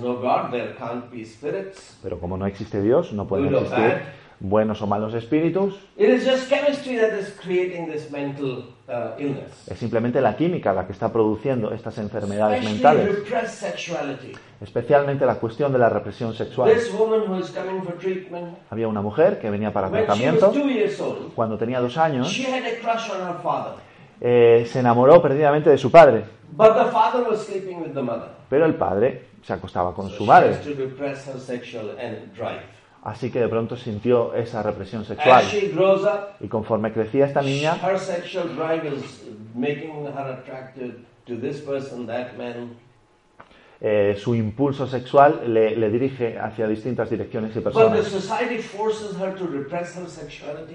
[0.02, 0.52] no God,
[2.02, 4.27] pero como no existe Dios, no pueden existir.
[4.40, 5.76] Buenos o malos espíritus.
[5.98, 9.68] It is just chemistry that is creating this mental uh, illness.
[9.68, 14.32] Es simplemente la química la que está produciendo estas enfermedades Especially mentales, sexuality.
[14.62, 16.72] especialmente la cuestión de la represión sexual.
[16.72, 20.56] This woman who is coming for treatment, Había una mujer que venía para tratamiento was
[20.56, 23.74] two years old, cuando tenía dos años, she had a crush on her father.
[24.22, 28.30] eh, se enamoró perdidamente de su padre, But the father was sleeping with the mother.
[28.50, 30.50] pero el padre se acostaba con So su she madre.
[30.50, 32.62] has to repress her sexual and drive.
[33.08, 35.46] Así que de pronto sintió esa represión sexual.
[35.46, 36.10] Up,
[36.42, 37.78] Y conforme crecía esta niña,
[41.66, 42.76] person,
[43.80, 48.12] eh, su impulso sexual le, le dirige hacia distintas direcciones y personas.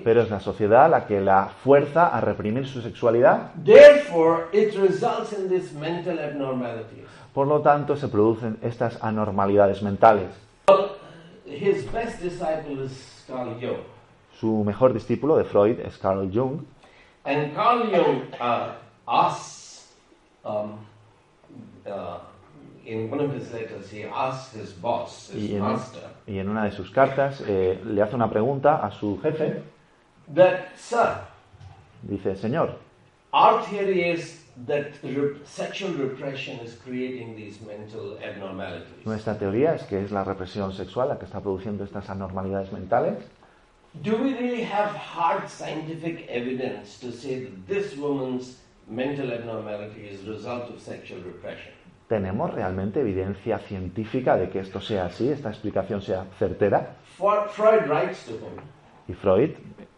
[0.02, 3.52] Pero es la sociedad la que la fuerza a reprimir su sexualidad.
[3.62, 7.04] Therefore, it results in these mental abnormalities.
[7.34, 10.30] Por lo tanto, se producen estas anormalidades mentales.
[10.68, 11.01] Well,
[11.52, 13.82] his best disciple is Carl Jung.
[14.38, 16.64] Su mejor discípulo de Freud es Carl Jung.
[17.24, 18.74] And Carl Jung uh,
[19.06, 19.88] asks,
[20.44, 20.78] um,
[21.86, 22.18] uh,
[22.84, 26.48] in one of his letters, he asks his boss, his Y en, master, y en
[26.48, 29.62] una de sus cartas eh, le hace una pregunta a su jefe.
[30.34, 31.18] that, sir,
[32.02, 32.74] Dice, Señor,
[33.32, 34.92] our theory is that
[35.44, 39.06] sexual repression is creating these mental abnormalities.
[39.06, 43.18] nuestra teoría es que es la represión sexual la que está produciendo estas anormalidades mentales.
[44.02, 50.26] Do we really have hard scientific evidence to say that this woman's mental abnormality is
[50.26, 51.72] a result of sexual repression?
[52.08, 56.96] ¿Tenemos realmente evidencia científica de que esto sea así, esta explicación sea certera?
[57.16, 58.60] For, Freud writes to him,
[59.12, 59.50] Y Freud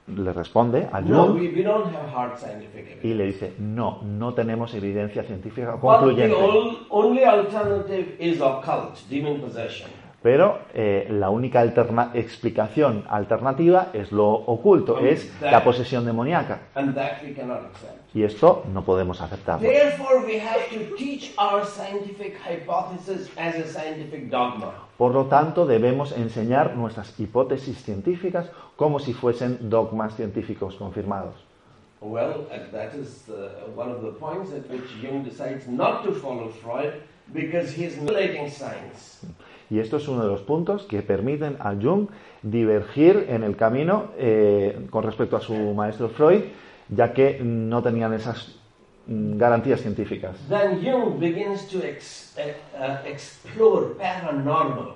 [0.08, 2.98] le responde a no, Jung evidence.
[3.02, 6.34] y le dice, no, no tenemos evidencia científica But the concluyente.
[6.90, 9.88] only alternative is occult, demon possession.
[10.24, 16.60] Pero eh, la única alterna- explicación alternativa es lo oculto, es la posesión demoníaca.
[16.74, 17.36] And that we.
[18.14, 19.68] Y esto no podemos aceptarlo.
[19.68, 24.72] Therefore, we have to teach our scientific hypothesis as a scientific dogma.
[24.96, 31.34] Por lo tanto, debemos enseñar nuestras hipótesis científicas como si fuesen dogmas científicos confirmados.
[32.00, 36.12] Well, and that is uh, one of the points at which Jung decides not to
[36.12, 36.94] follow Freud
[37.34, 39.20] because he's manipulating science.
[39.70, 42.08] Y esto es uno de los puntos que permiten a Jung
[42.42, 46.42] divergir en el camino eh, con respecto a su maestro Freud,
[46.88, 48.56] ya que no tenían esas
[49.06, 50.36] mm, garantías científicas.
[50.48, 54.94] Then Jung begins to ex- uh, uh, explore paranormal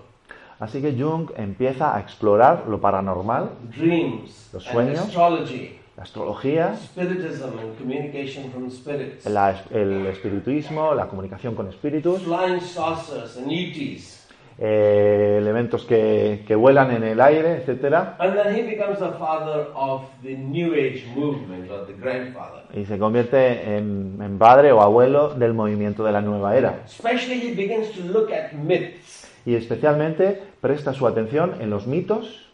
[0.60, 4.98] Así que Jung empieza a explorar lo paranormal, dreams Los sueños.
[4.98, 12.22] astrology, la astrología, spiritism and communication from spirits, la- el espiritismo, la comunicación con espíritus,
[12.22, 14.17] flying saucers and ETs.
[14.60, 18.16] Eh, elementos que, que vuelan en el aire, etc.
[18.18, 22.62] And then he becomes the father of the New Age movement, or the grandfather.
[22.74, 26.82] Y se convierte en, en padre o abuelo del movimiento de la nueva era.
[26.84, 29.30] Especially, he begins to look at myths.
[29.46, 32.44] Y especialmente presta su atención en los mitos.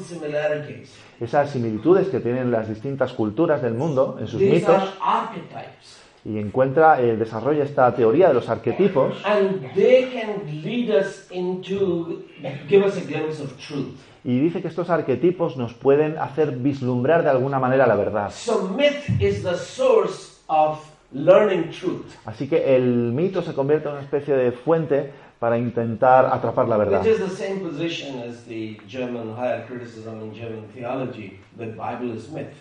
[0.00, 0.98] Similarities.
[1.20, 4.82] esas similitudes que tienen las distintas culturas del mundo en sus mitos
[6.24, 12.22] y encuentra, eh, desarrolla esta teoría de los arquetipos and they can lead us into,
[12.68, 13.98] give us a glimpse of truth.
[14.22, 18.30] y dice que estos arquetipos nos pueden hacer vislumbrar de alguna manera la verdad.
[18.30, 20.80] So, myth is the source of
[21.12, 26.26] learning truth, Así que el mito se convierte en una especie de fuente para intentar
[26.26, 30.64] atrapar la verdad, which is the same position as the German higher criticism in German
[30.74, 32.52] theology that Bible is myth.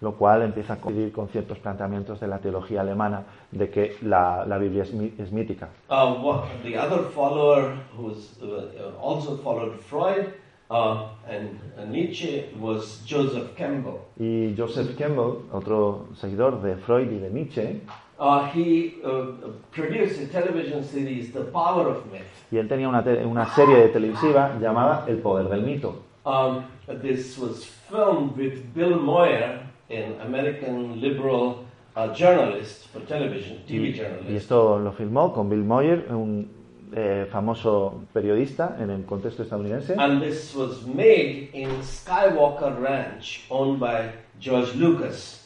[0.00, 4.44] Lo cual empieza a coincidir con ciertos planteamientos de la teología alemana de que la,
[4.46, 5.68] la Biblia es, es mítica.
[5.88, 10.34] Uh, what, the other follower who was, uh, also followed Freud
[10.70, 14.00] uh, and Nietzsche was Joseph Campbell.
[14.18, 17.80] Y Joseph Campbell, otro seguidor de Freud y de Nietzsche,
[18.18, 19.26] Uh, he uh,
[19.72, 22.22] produced a television series, The Power of Myth.
[22.50, 26.02] y él tenía una, una serie de televisiva llamada El poder del mito.
[26.24, 26.64] Um,
[27.02, 33.92] this was filmed with Bill Moyer, an American liberal uh, journalist for television, TV Y
[33.92, 34.30] journalist.
[34.30, 36.48] esto lo filmó con Bill Moyer, un
[36.94, 39.94] eh, famoso periodista en el contexto estadounidense.
[39.98, 45.42] And this was made in Skywalker Ranch, owned by George Lucas.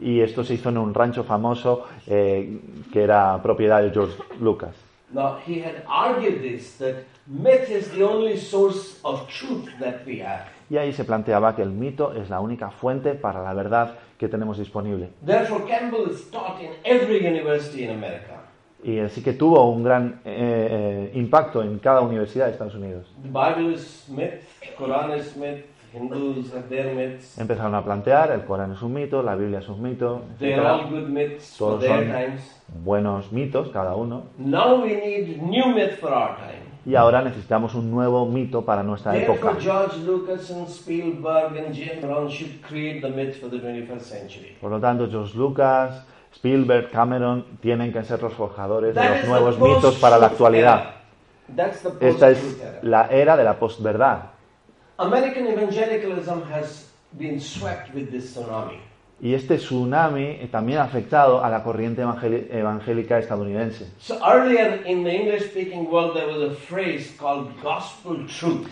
[0.00, 2.58] Y esto se hizo en un rancho famoso eh,
[2.92, 4.74] que era propiedad de George Lucas.
[5.12, 10.18] Now, he had argued this that myth is the only source of truth that we
[10.20, 10.46] have.
[10.72, 14.26] Y ahí se planteaba que el mito es la única fuente para la verdad que
[14.26, 15.10] tenemos disponible.
[15.22, 18.40] Therefore, Campbell is taught in every university in America.
[18.82, 23.06] Y así que tuvo un gran eh, eh, impacto en cada universidad de Estados Unidos.
[23.22, 24.40] The Bible is myth,
[24.78, 27.36] Quran is myth, Hindus have their myths.
[27.38, 30.22] Empezaron a plantear, el Corán es un mito, la Biblia es un mito,
[31.58, 32.62] Todos son times.
[32.82, 34.22] buenos mitos cada uno.
[34.38, 36.71] Now we need new myth for our time.
[36.84, 39.52] Y ahora necesitamos un nuevo mito para nuestra época.
[39.52, 44.00] Therefore, George Lucas and Spielberg and Jim Brown should create the myth for the 21st
[44.00, 44.56] century.
[44.60, 49.58] Por lo tanto, George Lucas, Spielberg, Cameron tienen que ser los forjadores de los nuevos
[49.60, 50.94] mitos para la actualidad.
[52.00, 54.30] Esta es la era de la postverdad.
[54.98, 58.78] American evangelicalism has been swept with this tsunami.
[59.22, 63.86] Y este tsunami también ha afectado a la corriente evangélica estadounidense.
[64.00, 68.68] So earlier in the English speaking world, there was a phrase called gospel truth.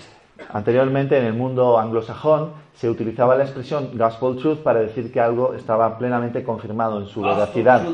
[0.53, 5.55] Anteriormente, en el mundo anglosajón, se utilizaba la expresión gospel truth para decir que algo
[5.55, 7.87] estaba plenamente confirmado en su Gospel veracidad,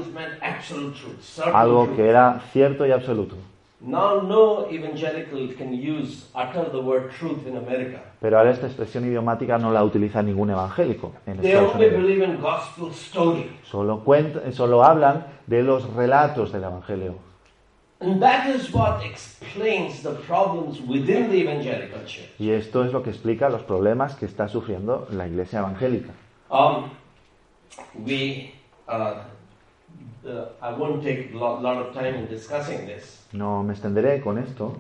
[1.53, 3.37] algo que era cierto y absoluto.
[3.87, 8.01] Now, no evangelical can use, utter the word truth in America.
[8.21, 12.03] Pero ahora esta expresión idiomática no la utiliza ningún evangélico en They Estados only Unidos.
[12.03, 13.49] believe in gospel story.
[13.63, 17.15] Solo, cuent- solo hablan de los relatos del Evangelio.
[18.01, 22.29] And that is what explains the problems within the evangelical church.
[22.41, 26.13] Y esto es lo que explica los problemas que está sufriendo la iglesia evangélica.
[26.51, 26.91] Um,
[28.05, 28.53] we,
[28.89, 29.15] uh,
[33.33, 34.77] No me extenderé con esto.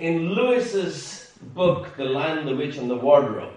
[0.00, 3.52] In Lewis's book, The Lion, the Witch, and the Wardrobe,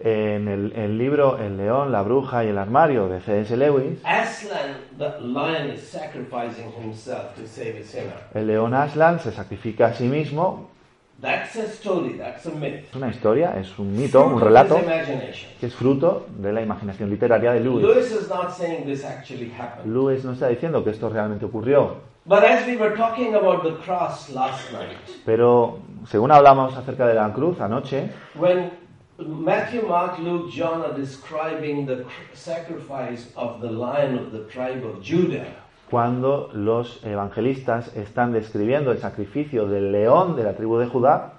[0.00, 3.56] En el, el libro El león, la bruja y el armario de C.S.
[3.56, 7.94] Lewis, Aslan, the lion, is sacrificing himself to save his
[8.34, 10.73] el león Aslan se sacrifica a sí mismo.
[11.20, 12.84] That's a story, that's a myth.
[12.90, 14.76] Es una historia, es un mito, Fruit un relato
[15.60, 17.82] que es fruto de la imaginación literaria de Lewis.
[17.82, 19.92] Lewis is not saying this actually happened.
[19.94, 21.96] Lewis no está diciendo que esto realmente ocurrió,
[22.26, 27.14] But as we were talking about the cross last night, pero según hablamos acerca de
[27.14, 28.70] la cruz anoche, when
[29.18, 34.84] Matthew, Mark, Luke, John are describing the cr- sacrifice of the lion of the tribe
[34.84, 35.46] of Judah,
[35.94, 41.34] cuando los evangelistas están describiendo el sacrificio del león de la tribu de Judá,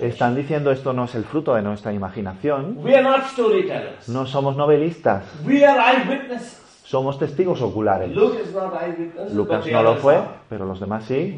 [0.00, 4.08] están diciendo esto no es el fruto de nuestra imaginación, We are not storytellers.
[4.08, 6.61] no somos novelistas, We are eyewitnesses.
[6.84, 8.10] Somos testigos oculares.
[9.32, 11.34] Lucas no lo fue, pero los demás sí.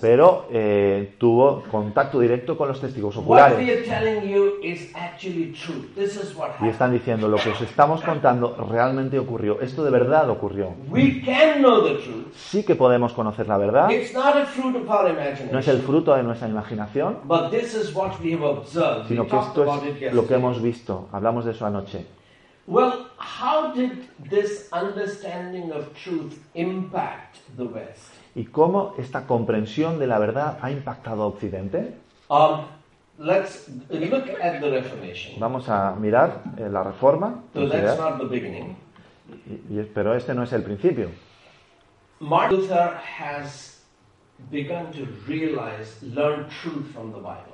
[0.00, 3.58] Pero eh, tuvo contacto directo con los testigos oculares.
[6.60, 9.60] Y están diciendo, lo que os estamos contando realmente ocurrió.
[9.60, 10.70] Esto de verdad ocurrió.
[10.88, 12.32] We can know the truth.
[12.34, 13.90] Sí que podemos conocer la verdad.
[13.90, 15.14] It's not a fruit of our
[15.50, 19.02] No es el fruto de nuestra imaginación, But this is what we have observed.
[19.02, 21.08] We sino que esto es lo que hemos visto.
[21.12, 22.06] Hablamos de eso anoche.
[22.66, 28.14] Well, how did this understanding of truth impact the West?
[28.34, 31.94] ¿Y cómo esta comprensión de la verdad ha impactado a Occidente?
[32.30, 32.62] Um,
[33.18, 35.38] let's look at the Reformation.
[35.38, 38.76] Vamos a mirar eh, la reforma, So that's not the beginning.
[39.46, 41.10] y- y- pero este no es el principio.
[42.20, 43.84] Martin Luther has
[44.50, 47.52] begun to realize, learn truth from the Bible.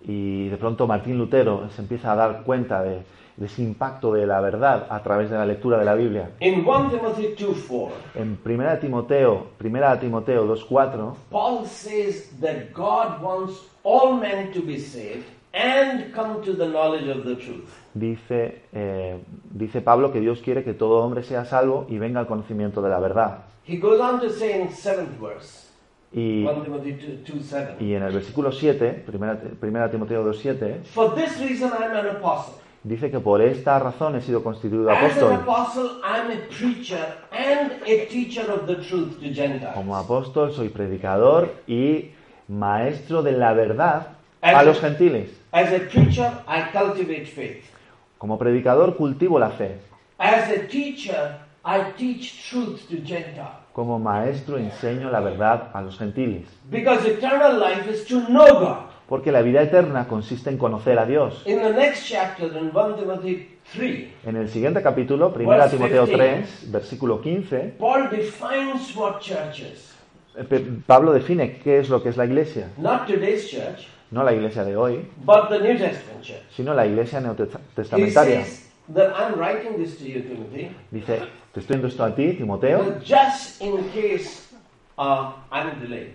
[0.00, 3.02] Y de pronto Martín Lutero se empieza a dar cuenta de,
[3.38, 6.30] de ese impacto de la verdad a través de la lectura de la Biblia.
[6.40, 13.54] In 1 Timothy 2:4, En 1 Timoteo, 1 Timoteo 2.4 Paul says that God wants
[13.84, 15.24] all men to be saved
[15.54, 17.68] and come to the knowledge of the truth.
[17.94, 22.26] dice, eh, dice Pablo que Dios quiere que todo hombre sea salvo y venga al
[22.26, 23.44] conocimiento de la verdad.
[23.66, 25.68] He goes on to say in 7th verse,
[26.12, 26.92] Y, 1 Timothy
[27.24, 29.04] 2:7, y en el versículo 7,
[29.60, 32.54] 1 Timoteo 2.7, For this reason I am an apostle.
[32.82, 35.44] Dice que por esta razón he sido constituido apóstol.
[39.74, 42.10] Como apóstol soy predicador y
[42.48, 44.08] maestro de la verdad
[44.40, 45.30] a los gentiles.
[48.18, 49.78] Como predicador cultivo la fe.
[53.72, 56.46] Como maestro enseño la verdad a los gentiles.
[56.70, 58.87] Because eternal life is to know God.
[59.08, 61.42] Porque la vida eterna consiste en conocer a Dios.
[61.46, 66.04] In the next chapter, in 1 Timothy 3, En el siguiente capítulo, 1 Verse Timoteo
[66.04, 66.16] 15.
[66.16, 69.94] 3, versículo 15, Paul defines what church is.
[70.36, 72.68] eh, Pablo define qué es lo que es la iglesia.
[72.76, 76.42] Not today's church, No la iglesia de hoy, but the New Testament church.
[76.54, 78.44] sino la iglesia neotestamentaria.
[78.44, 81.20] says that I'm writing this to you, Timothy, Dice,
[81.52, 84.48] te estoy dando esto a ti, Timoteo, just in case
[84.98, 86.12] uh, I'm delayed,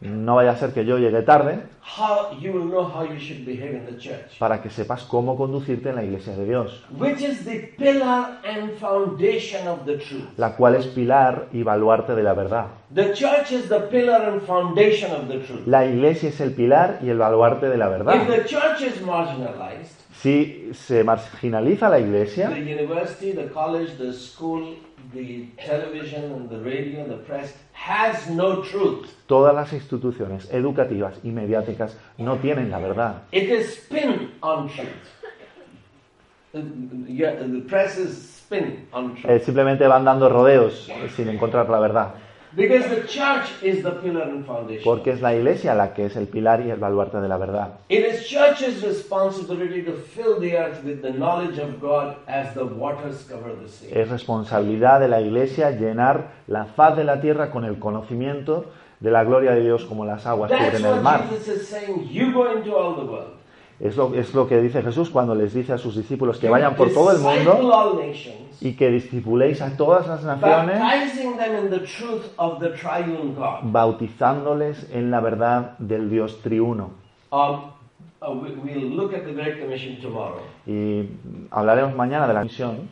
[0.00, 1.60] no vaya a ser que yo llegue tarde
[1.98, 5.36] how you will know how you should behave in the church, para que sepas cómo
[5.36, 10.24] conducirte en la iglesia de Dios, which is the pillar and foundation of the truth.
[10.36, 12.66] la cual es pilar y baluarte de la verdad.
[12.94, 15.66] The church is the pillar and foundation of the truth.
[15.66, 18.26] La iglesia es el pilar y el baluarte de la If verdad.
[18.26, 24.74] the church is marginalized, Si se marginaliza la iglesia, the university, the college, the school,
[25.12, 29.08] the television, and the radio, the press has no truth.
[29.26, 33.22] todas las instituciones educativas y mediáticas no tienen la verdad.
[33.32, 34.88] It is spin on truth.
[37.08, 39.30] Yeah, the press is spin on truth.
[39.30, 42.14] Eh, simplemente van dando rodeos sin encontrar la verdad.
[42.52, 44.82] Because the church is the pillar and foundation.
[44.82, 47.74] porque es la iglesia la que es el pilar y el baluarte de la verdad.
[47.88, 52.64] It is church's responsibility to fill the earth with the knowledge of God as the
[52.64, 53.88] waters cover the sea.
[53.92, 58.66] Es responsabilidad de la iglesia llenar la faz de la tierra con el conocimiento
[58.98, 61.20] de la gloria de Dios como las aguas cubren el mar.
[61.20, 62.08] what Jesus is saying.
[62.10, 63.39] You go into all the world.
[63.80, 66.76] Es lo, es lo que dice Jesús cuando les dice a sus discípulos que vayan
[66.76, 67.98] por todo el mundo
[68.60, 70.78] y que discipuléis a todas las naciones,
[73.62, 76.90] bautizándoles en la verdad del Dios triuno.
[77.32, 77.70] Um,
[78.20, 80.42] uh, we, we'll look at the Great Commission tomorrow.
[80.66, 81.08] Y
[81.50, 82.88] hablaremos mañana de la misión.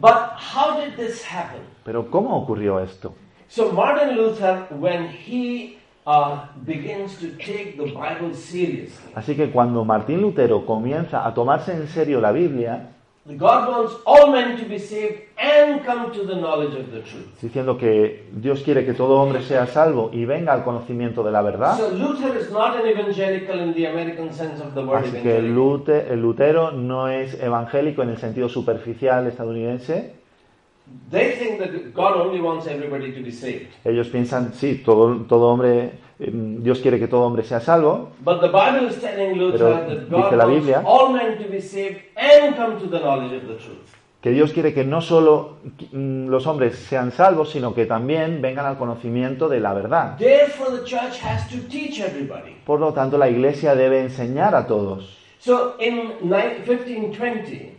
[0.00, 1.60] But how did this happen?
[1.84, 3.14] Pero ¿cómo ocurrió esto?
[3.46, 9.84] So Martin Luther, when he uh, begins to take the Bible seriously, Así que cuando
[9.84, 12.90] Martín Lutero comienza a tomarse en serio la Biblia,
[13.26, 17.40] God wants all men to be saved and come to the knowledge of the truth.
[17.40, 21.40] diciendo que Dios quiere que todo hombre sea salvo y venga al conocimiento de la
[21.40, 25.22] verdad, So Luther is not an evangelical in the American sense of the word así
[25.22, 30.22] que Lutero no es evangélico en el sentido superficial estadounidense.
[33.84, 38.40] Ellos piensan, sí, todo, todo hombre, eh, Dios quiere que todo hombre sea salvo, But
[38.40, 41.48] the Bible is telling Luther Pero that dice God la wants Biblia- all men to
[41.50, 43.94] be saved and come to the knowledge of the truth.
[44.20, 45.58] que Dios quiere que no solo
[45.92, 50.16] mm, los hombres sean salvos, sino que también vengan al conocimiento de la verdad.
[50.16, 52.56] Therefore, the church has to teach everybody.
[52.64, 55.18] Por lo tanto, la iglesia debe enseñar a todos.
[55.38, 57.73] So in ni- 1520,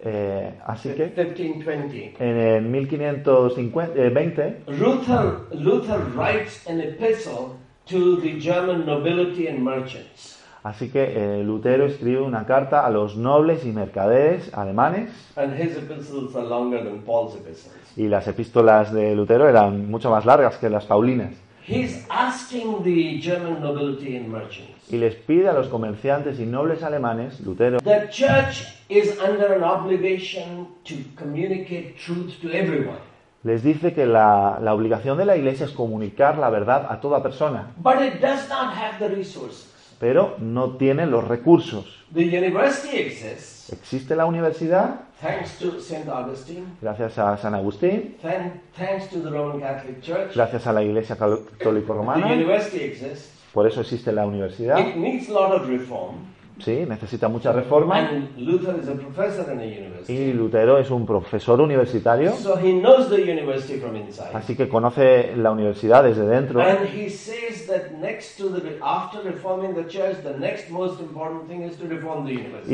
[0.00, 8.86] Eh, así que 1520, en el 1520, Luther, Luther writes an epistle to the German
[8.86, 10.36] nobility and merchants.
[10.62, 15.76] así que eh, Lutero escribe una carta a los nobles y mercaderes alemanes And his
[15.76, 17.74] epistles are longer than Paul's epistles.
[17.96, 21.34] y las epístolas de Lutero eran mucho más largas que las paulinas.
[21.68, 24.90] He's asking the German nobility and merchants.
[24.90, 29.62] Y les pide a los comerciantes y nobles alemanes, Lutero, The church is under an
[29.62, 32.98] obligation to communicate truth to everyone.
[33.44, 37.22] les dice que la, la obligación de la iglesia es comunicar la verdad a toda
[37.22, 39.68] persona, But it does not have the resources.
[40.00, 41.84] pero no tiene los recursos.
[42.14, 46.08] The university exists Existe la universidad, thanks to St.
[46.08, 50.34] Augustine, gracias a San Agustín, thank, thanks to the Roman Catholic Church.
[50.34, 53.30] gracias a la iglesia católico The romana, university exists.
[53.52, 54.78] por eso existe la universidad.
[54.78, 56.16] It needs a lot of reform.
[56.58, 57.98] Sí, necesita mucha reforma.
[57.98, 60.12] And Luther is a professor in a university.
[60.12, 64.30] Y Lutero es un profesor universitario, So he knows the university from inside.
[64.34, 66.60] así que conoce la universidad desde dentro.
[66.60, 68.78] The, the the the.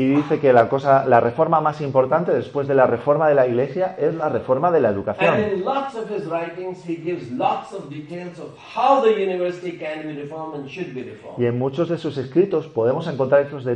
[0.01, 3.47] Y dice que la cosa, la reforma más importante después de la reforma de la
[3.47, 5.35] iglesia es la reforma de la And educación.
[5.53, 10.07] in lots of his writings, he gives lots of details of how the university can
[10.07, 11.39] be reformed and should be reformed.
[11.39, 13.74] Y en muchos de sus escritos podemos encontrar estos detalles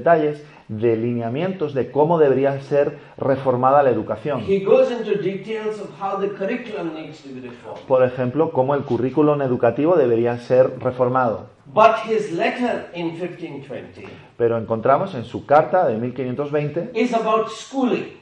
[0.69, 4.43] de lineamientos de cómo debería ser reformada la educación.
[4.47, 7.81] He goes into details of how the curriculum needs to be reformed.
[7.87, 11.47] Por ejemplo, cómo el currículum educativo debería ser reformado.
[11.65, 18.19] But his letter in 1520 Pero encontramos en su carta de 1520, is about schooling.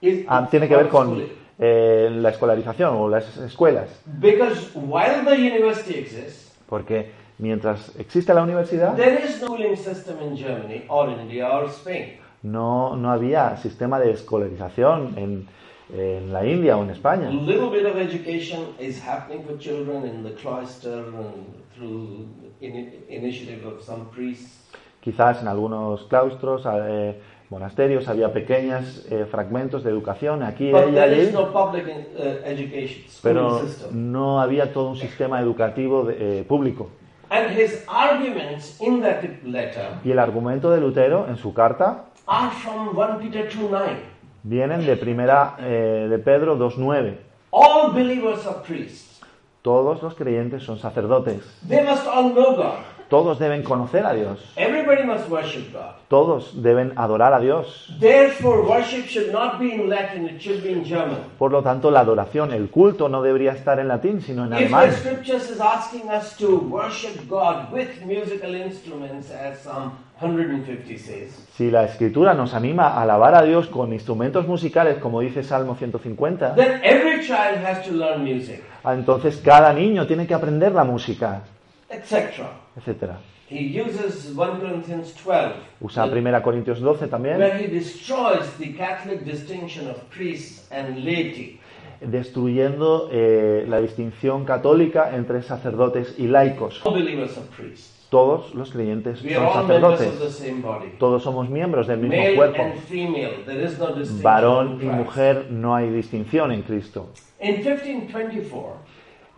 [0.00, 1.22] Is- ah, tiene que ver con
[1.58, 3.88] eh, la escolarización o las escuelas.
[4.06, 10.16] Because while the university exists, Porque mientras existe la universidad, there is no schooling system
[10.22, 12.18] in Germany or India or Spain.
[12.42, 15.46] no, había sistema de escolarización en,
[15.92, 17.30] en la India o en A España.
[17.30, 22.26] little bit of education is happening for children in the cloister and through
[22.60, 24.64] in, initiative of some priests.
[25.00, 27.18] Quizás en algunos claustros, eh,
[27.50, 33.04] monasterios, había pequeños eh, fragmentos de educación aquí But y allí, no public uh, education
[33.22, 33.62] pero
[33.92, 36.90] no había todo un sistema educativo de- eh, público.
[37.30, 42.50] And his arguments in that letter Y el argumento de Lutero en su carta are
[42.50, 43.98] from 1 Peter 2.9.
[44.42, 47.18] vienen de primera eh, de Pedro 2.9.
[47.50, 49.20] All believers are priests.
[49.62, 51.42] Todos los creyentes son sacerdotes.
[51.68, 52.97] They must all know God.
[53.08, 54.52] Todos deben conocer a Dios.
[54.56, 55.94] Everybody must worship God.
[56.08, 57.88] Todos deben adorar a Dios.
[57.98, 61.18] Therefore, worship should not be in Latin, it should be in German.
[61.38, 64.58] Por lo tanto, la adoración, el culto no debería estar en latín, sino en If
[64.58, 64.90] alemán.
[64.90, 71.46] the scriptures is asking us to worship God with musical instruments, as Psalm 150 says,
[71.54, 75.76] Si la escritura nos anima a alabar a Dios con instrumentos musicales, como dice Salmo
[75.76, 80.84] 150, then every child has to learn music, entonces cada niño tiene que aprender la
[80.84, 81.42] música,
[81.90, 82.48] etc.
[82.76, 83.16] etc.
[83.50, 89.24] He uses 1 Corinthians 12, Usa 1 Corintios 12 también, where he destroys the Catholic
[89.24, 91.58] distinction of priests and laity.
[92.00, 96.80] destruyendo eh, la distinción católica entre sacerdotes y laicos.
[96.84, 97.94] All believers are priests.
[98.10, 100.34] Todos los creyentes We are son all members of the sacerdotes.
[100.36, 100.88] same body.
[100.98, 102.62] Todos somos miembros del mismo Male cuerpo.
[102.62, 104.22] and female, there is no distinction.
[104.22, 104.92] Varón y Christ.
[104.94, 107.08] mujer no hay distinción en Cristo.
[107.40, 108.76] In 1524,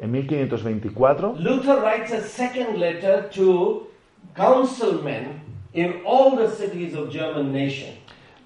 [0.01, 3.86] En 1524, Luther writes a second letter to
[4.34, 5.42] councilmen
[5.74, 7.90] in all the cities of German nation.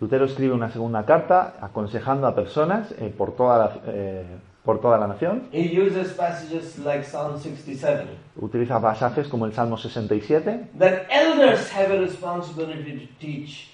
[0.00, 4.24] Lutero escribe una segunda carta aconsejando a personas eh, por, toda la, eh,
[4.64, 5.48] por toda la nación.
[5.52, 8.04] He uses passages like Psalm 67
[8.36, 13.73] Utiliza pasajes como el Salmo 67, that elders have a responsibility to teach.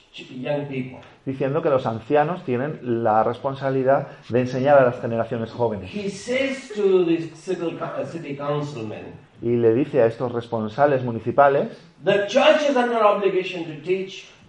[1.24, 5.90] Diciendo que los ancianos tienen la responsabilidad de enseñar a las generaciones jóvenes.
[5.94, 11.68] He says to the city, uh, Y le dice a estos responsables municipales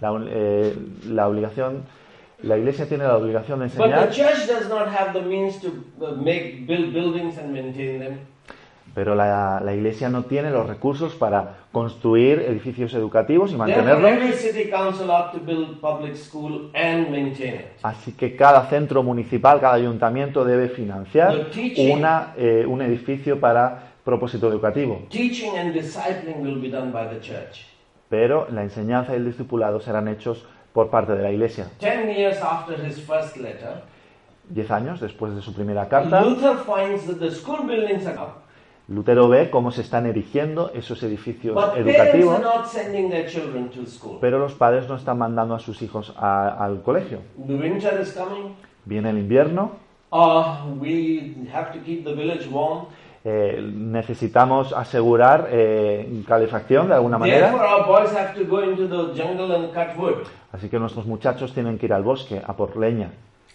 [0.01, 0.75] la, eh,
[1.07, 1.83] la obligación,
[2.41, 4.09] la iglesia tiene la obligación de enseñar,
[8.93, 14.11] pero la, la iglesia no tiene los recursos para construir edificios educativos y mantenerlos.
[17.83, 24.49] Así que cada centro municipal, cada ayuntamiento debe financiar una, eh, un edificio para propósito
[24.49, 25.03] educativo.
[28.09, 31.67] Pero la enseñanza y el discipulado serán hechos por parte de la iglesia.
[34.49, 38.17] Diez años después de su primera carta, Luther finds that the school buildings are
[38.91, 42.41] Lutero ve cómo se están erigiendo esos edificios but educativos,
[44.19, 47.19] pero los padres no están mandando a sus hijos a- al colegio.
[47.47, 48.53] The winter is coming.
[48.85, 49.71] Viene el invierno,
[50.13, 52.87] Uh, we have to keep the village warm.
[53.23, 57.53] eh, necesitamos asegurar eh, calefacción de alguna manera,
[60.51, 63.11] así que nuestros muchachos tienen que ir al bosque a por leña.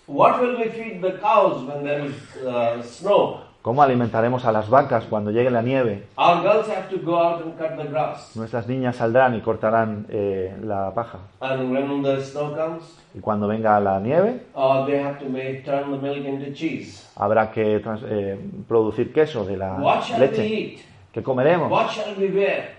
[0.06, 2.14] What will we feed the cows when there is
[2.46, 3.40] uh, snow?
[3.66, 6.04] ¿Cómo alimentaremos a las vacas cuando llegue la nieve?
[6.16, 8.30] Our girls have to go out and cut the grass.
[8.36, 11.18] Nuestras niñas saldrán y cortarán eh, la paja.
[11.40, 15.64] And when the snow comes, Y cuando venga la nieve, uh, they have to make
[15.64, 17.10] turn the milk into cheese.
[17.16, 18.38] habrá que trans- eh,
[18.68, 20.46] producir queso de la What shall we leche.
[20.46, 20.78] eat?
[21.12, 21.68] ¿Qué comeremos?
[21.68, 22.72] What shall we wear?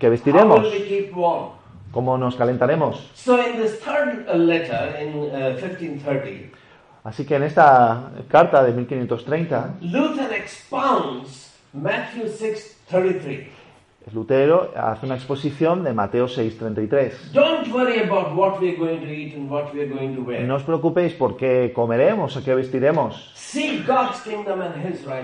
[0.00, 0.60] ¿Qué How vestiremos?
[0.60, 1.50] will we keep warm?
[1.92, 3.12] ¿Cómo nos calentaremos?
[3.14, 6.50] So in this third uh, letter in uh, 1530,
[7.04, 13.62] Así que en esta carta de 1530, Luther expounds Matthew 6:33.
[14.12, 17.32] Lutero hace una exposición de Mateo 6:33.
[17.32, 20.42] Don't worry about what we're going to eat and what we're going to wear.
[20.42, 23.32] No os preocupéis por qué comeremos o qué vestiremos.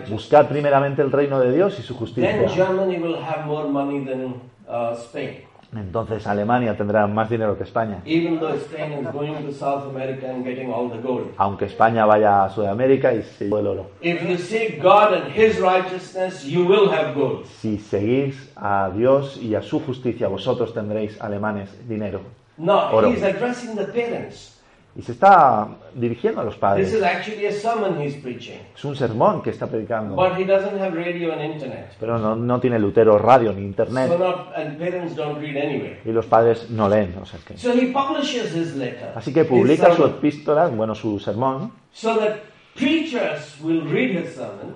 [0.08, 2.48] Buscad primeramente el reino de Dios y su Then justicia.
[2.48, 4.34] Germany will have more money than
[4.68, 5.47] uh, Spain.
[5.74, 8.00] Entonces Alemania tendrá más dinero que España.
[8.06, 11.32] Even though Spain is going to South America and getting all the gold.
[11.36, 13.90] Aunque España vaya a Sudamérica y se lleve el oro.
[14.00, 17.44] If you seek God and His righteousness, you will have gold.
[17.46, 22.20] Si seguís a Dios y a su justicia, vosotros tendréis alemanes dinero.
[22.56, 23.10] Now, Oro.
[23.10, 24.57] he's addressing the parents.
[24.98, 26.92] Y se está dirigiendo a los This padres.
[26.92, 28.58] is actually a sermon he's preaching.
[28.74, 30.16] Es un sermón que está predicando.
[30.16, 31.92] But he doesn't have radio and internet.
[32.00, 34.18] Pero no, no tiene Lutero radio ni So internet.
[34.18, 35.98] not, and parents don't read anyway.
[36.04, 37.14] Y los padres no leen.
[37.22, 39.12] o sea que- So he publishes his letter.
[39.14, 42.38] Así que his publica su epístola, bueno, su sermón, so that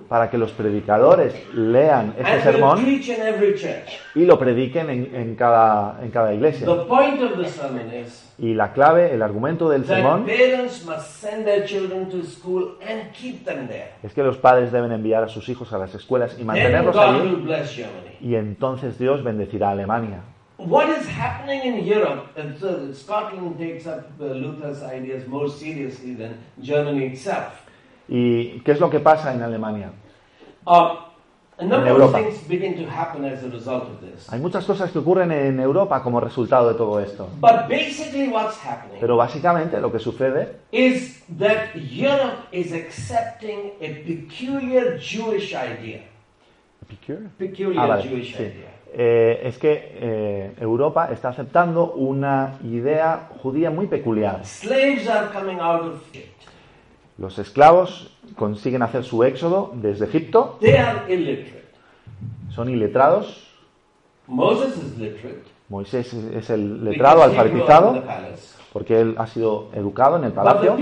[0.08, 2.84] para que los predicadores lean este sermón
[4.14, 6.66] y lo prediquen en, en cada, en cada iglesia.
[6.66, 11.20] The point of the sermon is Y la clave, el argumento del sermón parents must
[11.20, 13.90] send their children to school and keep them there.
[14.02, 17.46] es que los padres deben enviar a sus hijos a las escuelas y mantenerlos allí
[18.20, 20.22] y entonces Dios bendecirá a Alemania.
[20.58, 26.14] What is happening in Europe, and so Scotland takes up uh, Luther's ideas more seriously
[26.14, 27.66] than Germany itself.
[28.08, 29.92] ¿Y qué es lo que pasa en Alemania?
[30.64, 30.96] Uh,
[31.60, 32.20] number of Europa.
[34.28, 37.28] Hay muchas cosas que ocurren en Europa como resultado de todo esto.
[37.40, 44.06] But basically, what's happening Pero básicamente lo que sucede is that Europe is accepting a
[44.06, 46.02] peculiar Jewish idea.
[47.38, 48.02] Peculiar Ah.
[48.94, 54.44] Eh, es que eh, Europa está aceptando una idea judía muy peculiar.
[54.44, 56.02] Slaves are coming out of.
[57.18, 61.64] Los esclavos consiguen hacer su éxodo desde Egipto, They are illiterate.
[62.50, 63.48] son iletrados.
[64.26, 65.42] Moses is literate.
[65.68, 68.02] Moisés es el letrado, alfabetizado.
[68.72, 70.76] Porque él ha sido educado en el palacio,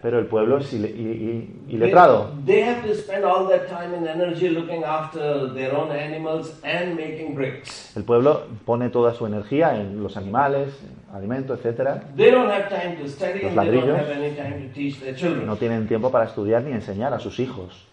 [0.00, 2.30] pero el pueblo es iletrado.
[2.46, 6.58] They, they have to spend all their time and energy looking after their own animals
[6.64, 7.94] and making bricks.
[7.96, 12.02] El pueblo pone toda su energía en los animales, en alimentos, etcétera.
[12.16, 13.98] They don't have time to study Los and they don't ladrillos.
[13.98, 15.46] have any time to teach their children.
[15.46, 17.86] No tienen tiempo para estudiar ni enseñar a sus hijos.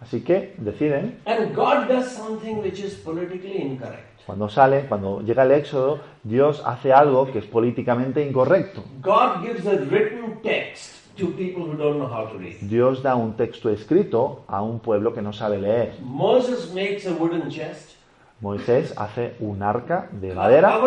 [0.00, 4.16] Así que deciden, and God does something which is politically incorrect.
[4.26, 8.82] cuando sale, cuando llega el éxodo, Dios hace algo que es políticamente incorrecto.
[9.00, 12.56] God gives a written text to people who don't know how to read.
[12.60, 15.94] Dios da un texto escrito a un pueblo que no sabe leer.
[16.02, 17.92] Moses makes a wooden chest,
[18.40, 20.78] Moisés hace un arca de madera,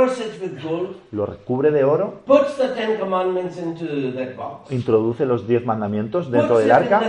[1.12, 6.30] lo recubre de oro, puts the Ten Commandments into that box, introduce los diez mandamientos
[6.30, 7.02] dentro del arca,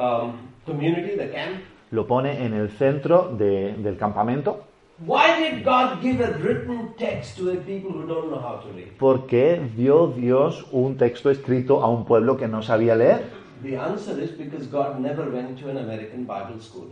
[0.00, 0.32] um,
[0.64, 1.60] community, the camp.
[1.90, 4.64] lo pone en el centro de- del campamento.
[5.06, 8.68] Why did God give a written text to the people who don't know how to
[8.74, 8.88] read?
[8.98, 13.22] ¿Por qué dio Dios un texto escrito a un pueblo que no sabía leer?
[13.62, 16.88] The answer is because God never went to an American Bible school.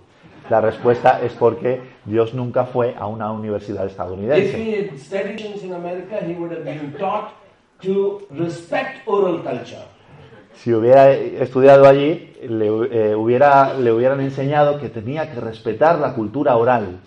[0.48, 4.56] La respuesta es porque Dios nunca fue a una universidad estadounidense.
[10.59, 16.14] Si hubiera estudiado allí, le, eh, hubiera, le hubieran enseñado que tenía que respetar la
[16.14, 16.98] cultura oral.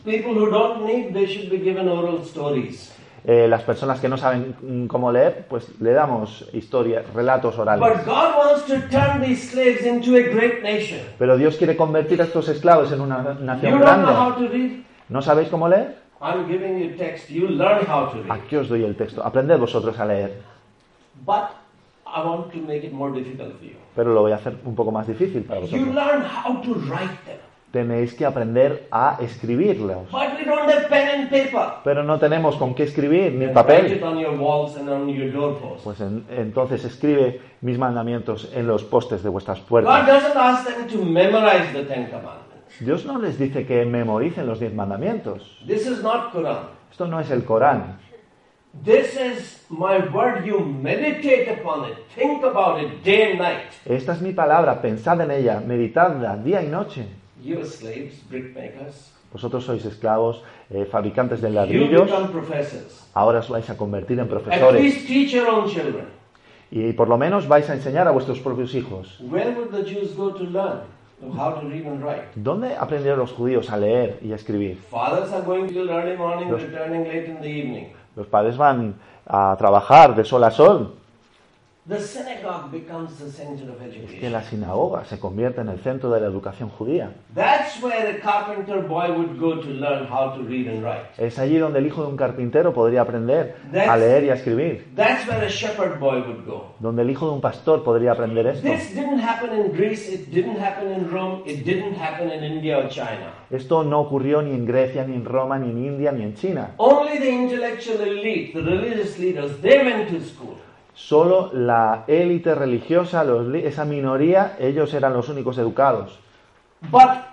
[3.23, 7.85] Eh, las personas que no saben mm, cómo leer, pues le damos historias, relatos orales.
[11.19, 14.83] Pero Dios quiere convertir a estos esclavos en una nación grande.
[15.09, 15.97] ¿No sabéis cómo leer?
[18.29, 19.23] Aquí os doy el texto.
[19.23, 20.41] Aprended vosotros a leer.
[21.25, 21.60] But
[22.15, 23.75] I want to make it more difficult for you.
[23.95, 25.95] Pero lo voy a hacer un poco más difícil para You vosotros.
[25.95, 27.37] learn how to write them.
[27.71, 30.11] Tenéis que aprender a escribirlos.
[30.11, 31.75] But we don't have pen and paper.
[31.85, 33.91] Pero no tenemos con qué escribir, ni And write papel.
[33.93, 35.83] it on your walls and on your doorposts.
[35.85, 40.05] Pues en- entonces escribe mis mandamientos en los postes de vuestras God puertas.
[40.07, 42.41] doesn't ask them to memorize the Ten Commandments.
[42.81, 45.63] Dios no les dice que memoricen los diez mandamientos.
[45.65, 46.67] This is not Quran.
[46.91, 47.99] Esto no es el Corán.
[53.85, 57.05] Esta es mi palabra, pensad en ella, meditadla día y noche.
[57.43, 59.11] You are slaves, brickmakers.
[59.31, 63.07] Vosotros sois esclavos, eh, fabricantes de You ladrillos, become professors.
[63.13, 64.81] ahora os vais a convertir en profesores
[66.71, 69.19] y por lo menos vais a enseñar a vuestros propios hijos.
[69.21, 70.81] Where would the Jews go to learn
[71.37, 72.23] how to read and write?
[72.35, 74.77] ¿Dónde aprendieron los judíos a leer y a escribir?
[76.49, 76.63] Los-
[78.15, 78.95] Los padres van
[79.27, 80.95] a trabajar de sol a sol,
[81.89, 84.31] The synagogue becomes the center of que education.
[84.31, 87.15] la sinagoga se convierte en el centro de la educación judía.
[87.33, 91.07] That's where a carpenter boy would go to learn how to read and write.
[91.17, 94.35] Es allí donde el hijo de un carpintero podría aprender a That's- leer y a
[94.35, 96.75] escribir, That's where a boy would go.
[96.79, 98.61] donde el hijo de un pastor podría aprender esto.
[98.67, 102.77] This didn't happen in Greece, it didn't happen in Rome, it didn't happen in India
[102.77, 103.33] or China.
[103.49, 106.75] Esto no ocurrió ni en Grecia, ni en Roma, ni en India, ni en China.
[106.77, 110.57] Only the intellectual elite, the religious leaders, they went to school.
[111.07, 116.19] Solo la élite religiosa, los esa minoría, ellos eran los únicos educados.
[116.91, 117.23] But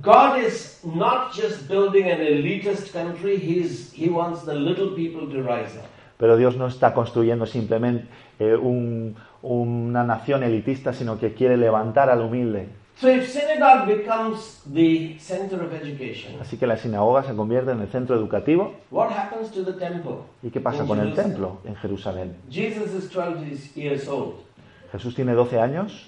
[0.00, 5.42] God is not just building an elitist country, He's, He wants the little people to
[5.42, 5.84] rise up.
[6.18, 8.06] Pero Dios no está construyendo simplemente
[8.38, 12.68] eh, un- una nación elitista, sino que quiere levantar al humilde.
[12.98, 17.80] So if synagogue becomes the center of education, Así que la sinagoga se convierte en
[17.82, 18.74] el centro educativo.
[18.90, 20.20] what happens to the temple?
[20.42, 21.30] ¿Y qué pasa in con el Jerusalem?
[21.30, 22.36] templo en Jerusalén?
[22.50, 24.36] Jesus is 12 years old.
[24.92, 26.06] Jesús tiene 12 años.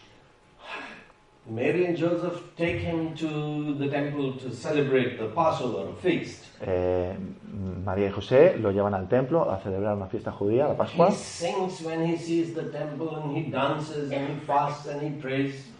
[1.50, 6.44] Mary and Joseph take him to the temple to celebrate the Passover feast.
[6.60, 7.16] Eh,
[7.84, 11.10] María y José lo llevan al templo a celebrar una fiesta judía, la Pascua.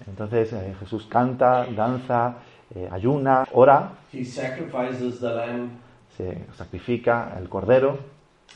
[0.07, 2.37] Entonces eh, Jesús canta, danza,
[2.74, 5.70] eh, ayuna, ora, He sacrifices the lamb
[6.16, 7.99] se sacrifica el cordero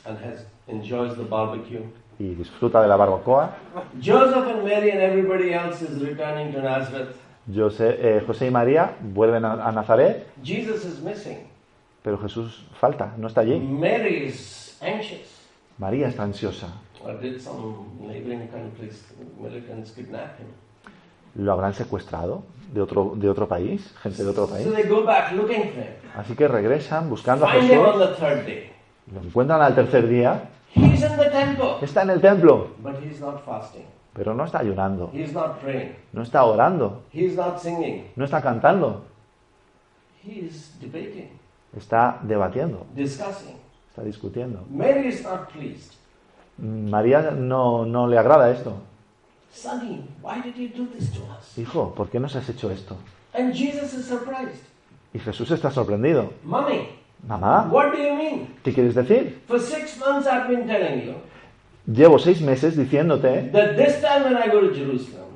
[0.05, 1.81] and has, enjoys the barbecue.
[2.19, 3.55] y disfruta de la barbacoa.
[4.01, 7.15] Joseph and Mary and everybody else is returning to Nazareth.
[7.53, 11.52] José, eh, José y María vuelven a, a Nazaret, Jesus is missing.
[12.03, 13.59] Pero Jesús falta, no está allí.
[13.59, 15.41] Mary is anxious.
[15.77, 16.67] María está ansiosa.
[21.35, 23.91] ¿Lo habrán secuestrado de otro, de otro país?
[24.01, 24.67] ¿Gente de otro país?
[26.15, 27.69] Así que regresan buscando a Jesús.
[29.13, 30.49] Lo encuentran al tercer día.
[31.81, 32.69] Está en el templo,
[34.13, 35.09] pero no está ayunando.
[36.13, 37.01] No está orando.
[38.15, 39.03] No está cantando.
[41.77, 42.85] Está debatiendo.
[42.95, 43.55] discussing.
[43.89, 44.65] Está discutiendo.
[44.69, 45.93] Mary is not pleased.
[46.57, 48.75] María no, no le agrada esto.
[49.51, 51.57] Sonny, why did you do this to us?
[51.57, 52.97] Hijo, ¿por qué nos has hecho esto?
[53.33, 54.63] And Jesus is surprised.
[55.13, 56.33] Y Jesús está sorprendido.
[56.43, 56.89] Mommy,
[57.27, 58.47] Mamá, what do you mean?
[58.63, 59.41] ¿qué quieres decir?
[59.47, 61.15] For six months I've been telling you
[61.85, 65.27] Llevo seis meses diciéndote that this time when I go to Jerusalem,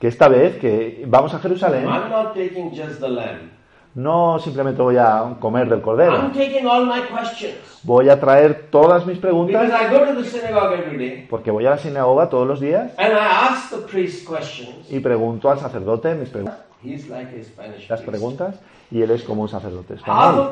[0.00, 3.51] que esta vez que vamos a Jerusalén I'm not taking just the lamb.
[3.94, 7.54] No simplemente voy a comer del I'm cordero, taking all my questions.
[7.82, 11.50] voy a traer todas mis preguntas Because I go to the synagogue every day porque
[11.50, 13.16] voy a la sinagoga todos los días and I
[13.50, 14.90] ask the priest questions.
[14.90, 16.50] y pregunto al sacerdote mis pregu-
[16.84, 18.56] He's like a Spanish las preguntas
[18.90, 20.50] y él es como un sacerdote español.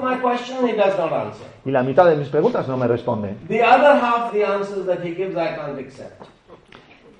[1.65, 3.35] Y la mitad de mis preguntas no me responde.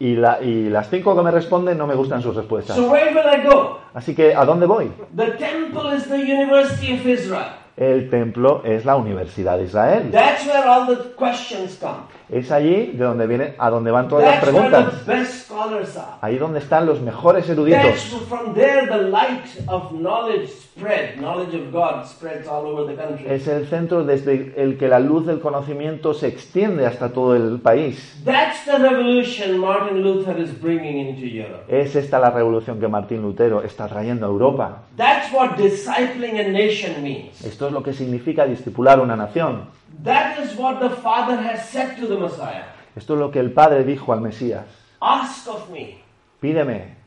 [0.01, 2.75] Y, la- y las cinco que me responden no me gustan sus respuestas.
[2.75, 3.79] So where will I go?
[3.95, 4.91] Así que, ¿a dónde voy?
[5.15, 7.53] The temple is the University of Israel.
[7.77, 10.11] El templo es la Universidad de Israel.
[10.11, 12.01] That's where all the questions come.
[12.29, 15.05] Es allí de donde a donde van todas las That's where preguntas.
[15.07, 16.17] the best scholars are.
[16.21, 18.27] Ahí donde están los mejores That's eruditos.
[18.29, 23.27] from there the light of knowledge spread, knowledge of God spreads all over the country.
[23.29, 27.61] Es el centro desde el que la luz del conocimiento se extiende hasta todo el
[27.61, 28.21] país.
[28.25, 31.65] That's the revolution Martin Luther is bringing into Europe.
[31.69, 34.83] Es esta la revolución que Martín Lutero está trayendo a Europa.
[34.97, 37.45] That's what discipling a nation means.
[37.45, 39.69] Esto es lo que significa discipular una nación.
[40.05, 42.65] That is what the Father has said to the Messiah.
[42.97, 44.67] Esto es lo que el Padre dijo al Mesías.
[45.01, 45.99] Ask of me,
[46.41, 47.01] Pídeme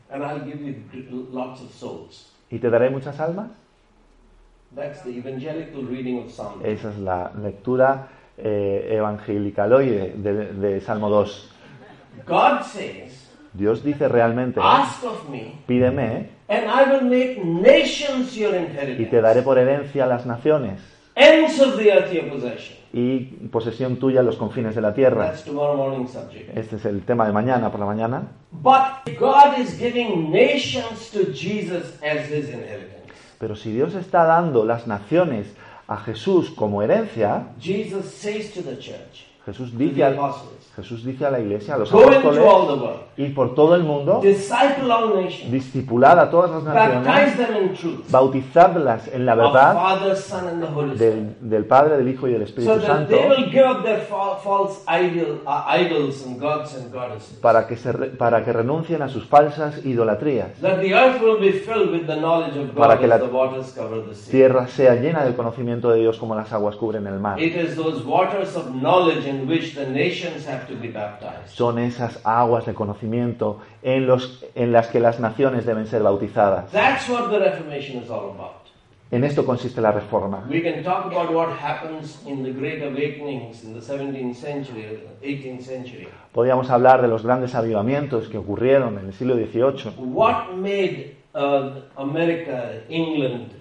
[2.50, 3.50] y te daré muchas almas.
[4.74, 6.60] That's the evangelical reading of Psalm.
[6.64, 11.50] Esa es la lectura eh, evangelicaloide de, de Salmo 2.
[12.26, 18.54] God says, Dios dice realmente, Ask of me, pídeme and I will make nations your
[18.54, 22.76] y te inheritance, daré por herencia las naciones ends of the earth your possession.
[22.92, 25.26] y posesión tuya los confines de la tierra.
[25.26, 26.56] That's tomorrow morning subject.
[26.56, 28.22] Este es el tema de mañana por la mañana.
[28.52, 33.12] But God is giving nations to Jesus as his inheritance.
[33.40, 35.46] Pero si Dios está dando las naciones
[35.88, 41.30] a Jesús como herencia, Jesus says to the church, Jesús dice, apostles, Jesús dice a
[41.30, 41.90] la iglesia, a los
[42.22, 42.40] apóstoles,
[43.18, 44.20] ir por todo el mundo,
[45.50, 47.04] discipulad a todas las naciones,
[48.10, 49.74] bautizadlas en la verdad
[50.98, 53.14] del, del Padre, del Hijo y del Espíritu Santo,
[57.42, 60.58] para que, se para que renuncien a sus falsas idolatrías.
[62.74, 63.18] Para que la.
[64.30, 67.38] Tierra sea llena del conocimiento de Dios como las aguas cubren el mar.
[69.34, 71.48] In which the nations have to be baptized.
[71.48, 76.70] Son esas aguas de conocimiento en, los, en las que las naciones deben ser bautizadas.
[76.70, 78.64] That's what the Reformation is all about.
[79.10, 80.44] En esto consiste la reforma.
[80.50, 85.62] We can talk about what happens in the Great Awakenings in the 17th century, 18th
[85.62, 86.08] century.
[86.32, 89.92] Podríamos hablar de los grandes avivamientos que ocurrieron en el siglo XVIII.
[89.98, 93.52] What made uh, America, England,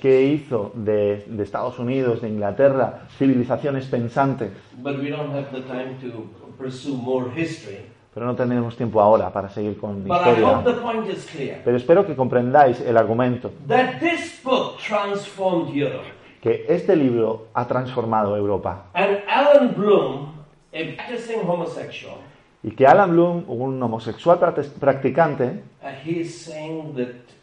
[0.00, 4.50] ¿Qué hizo de, de Estados Unidos, de Inglaterra, civilizaciones pensantes?
[4.76, 6.24] But we don't have the time to
[6.56, 7.78] pursue more history.
[8.14, 10.62] Pero no tenemos tiempo ahora para seguir con But I hope historia.
[10.64, 11.60] the point is clear.
[11.64, 16.04] Pero espero que comprendáis el argumento, That this book transformed Europe.
[16.42, 20.32] que este libro ha transformado Europa And Alan Bloom,
[20.72, 22.16] a practicing homosexual,
[22.62, 25.62] y que Alan Bloom, un homosexual practi- practicante,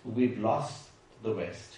[0.06, 0.89] we've lost
[1.24, 1.76] the West.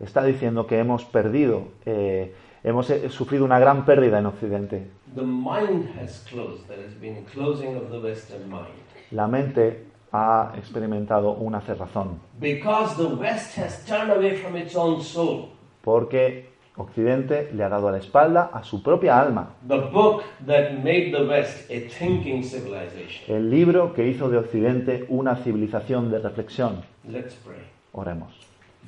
[0.00, 4.90] está diciendo que hemos perdido, eh, hemos eh, sufrido una gran pérdida en Occidente.
[5.14, 6.66] The mind has closed.
[6.66, 8.68] There has been a closing of the Western mind.
[9.12, 15.00] La mente ha experimentado una cerrazón, Because the West has turned away from its own
[15.02, 15.48] soul.
[15.82, 19.54] porque Occidente le ha dado a la espalda a su propia alma.
[19.68, 23.24] The book that made the West a thinking civilization.
[23.28, 26.82] El libro que hizo de Occidente una civilización de reflexión.
[27.08, 27.62] Let's pray.
[27.92, 28.32] Oremos.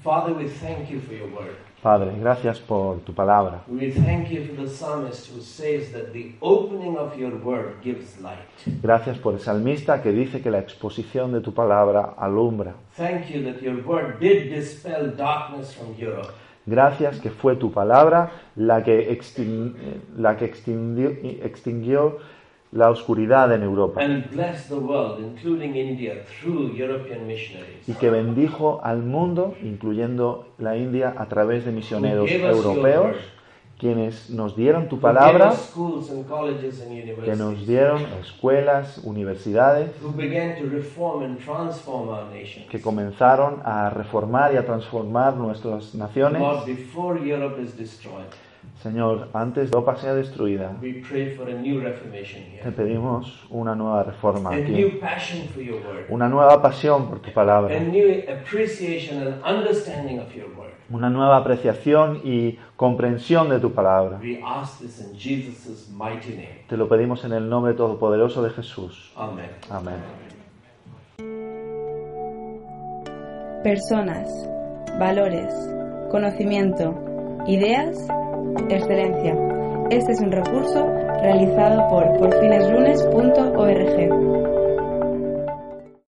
[0.03, 1.57] Father, we thank you for your word.
[1.83, 3.63] Padre, gracias por tu palabra.
[3.69, 8.19] We thank you for the psalmist who says that the opening of your word gives
[8.21, 8.39] light.
[8.83, 12.75] Gracias por el salmista que dice que la exposición de tu palabra alumbra.
[12.97, 16.33] Thank you that your word did dispel darkness from Europe.
[16.67, 21.11] Gracias que fue tu palabra la que, extin- eh, la que extinguió,
[21.43, 22.19] extinguió
[22.75, 27.89] la oscuridad en Europa and bless the world, including India, through European missionaries.
[27.89, 33.17] y que bendijo al mundo, incluyendo la India, a través de misioneros europeos,
[33.79, 35.53] quienes nos dieron tu palabra,
[37.25, 39.91] que nos dieron escuelas, universidades,
[42.71, 46.43] que comenzaron a reformar y a transformar nuestras naciones.
[48.83, 55.01] Señor, antes de Europa sea destruida, te pedimos una nueva reforma aquí,
[56.11, 57.79] una nueva pasión por tu palabra,
[60.91, 64.21] una nueva apreciación y comprensión de tu palabra.
[66.69, 69.13] Te lo pedimos en el nombre todopoderoso de Jesús.
[69.17, 69.51] Amen.
[69.71, 69.97] Amén.
[73.63, 74.29] Personas,
[74.99, 75.55] valores,
[76.11, 76.95] conocimiento,
[77.47, 77.97] ideas,
[78.71, 79.37] excelencia.
[79.91, 80.87] Este es un recurso
[81.23, 84.64] realizado por porfineslunes.org.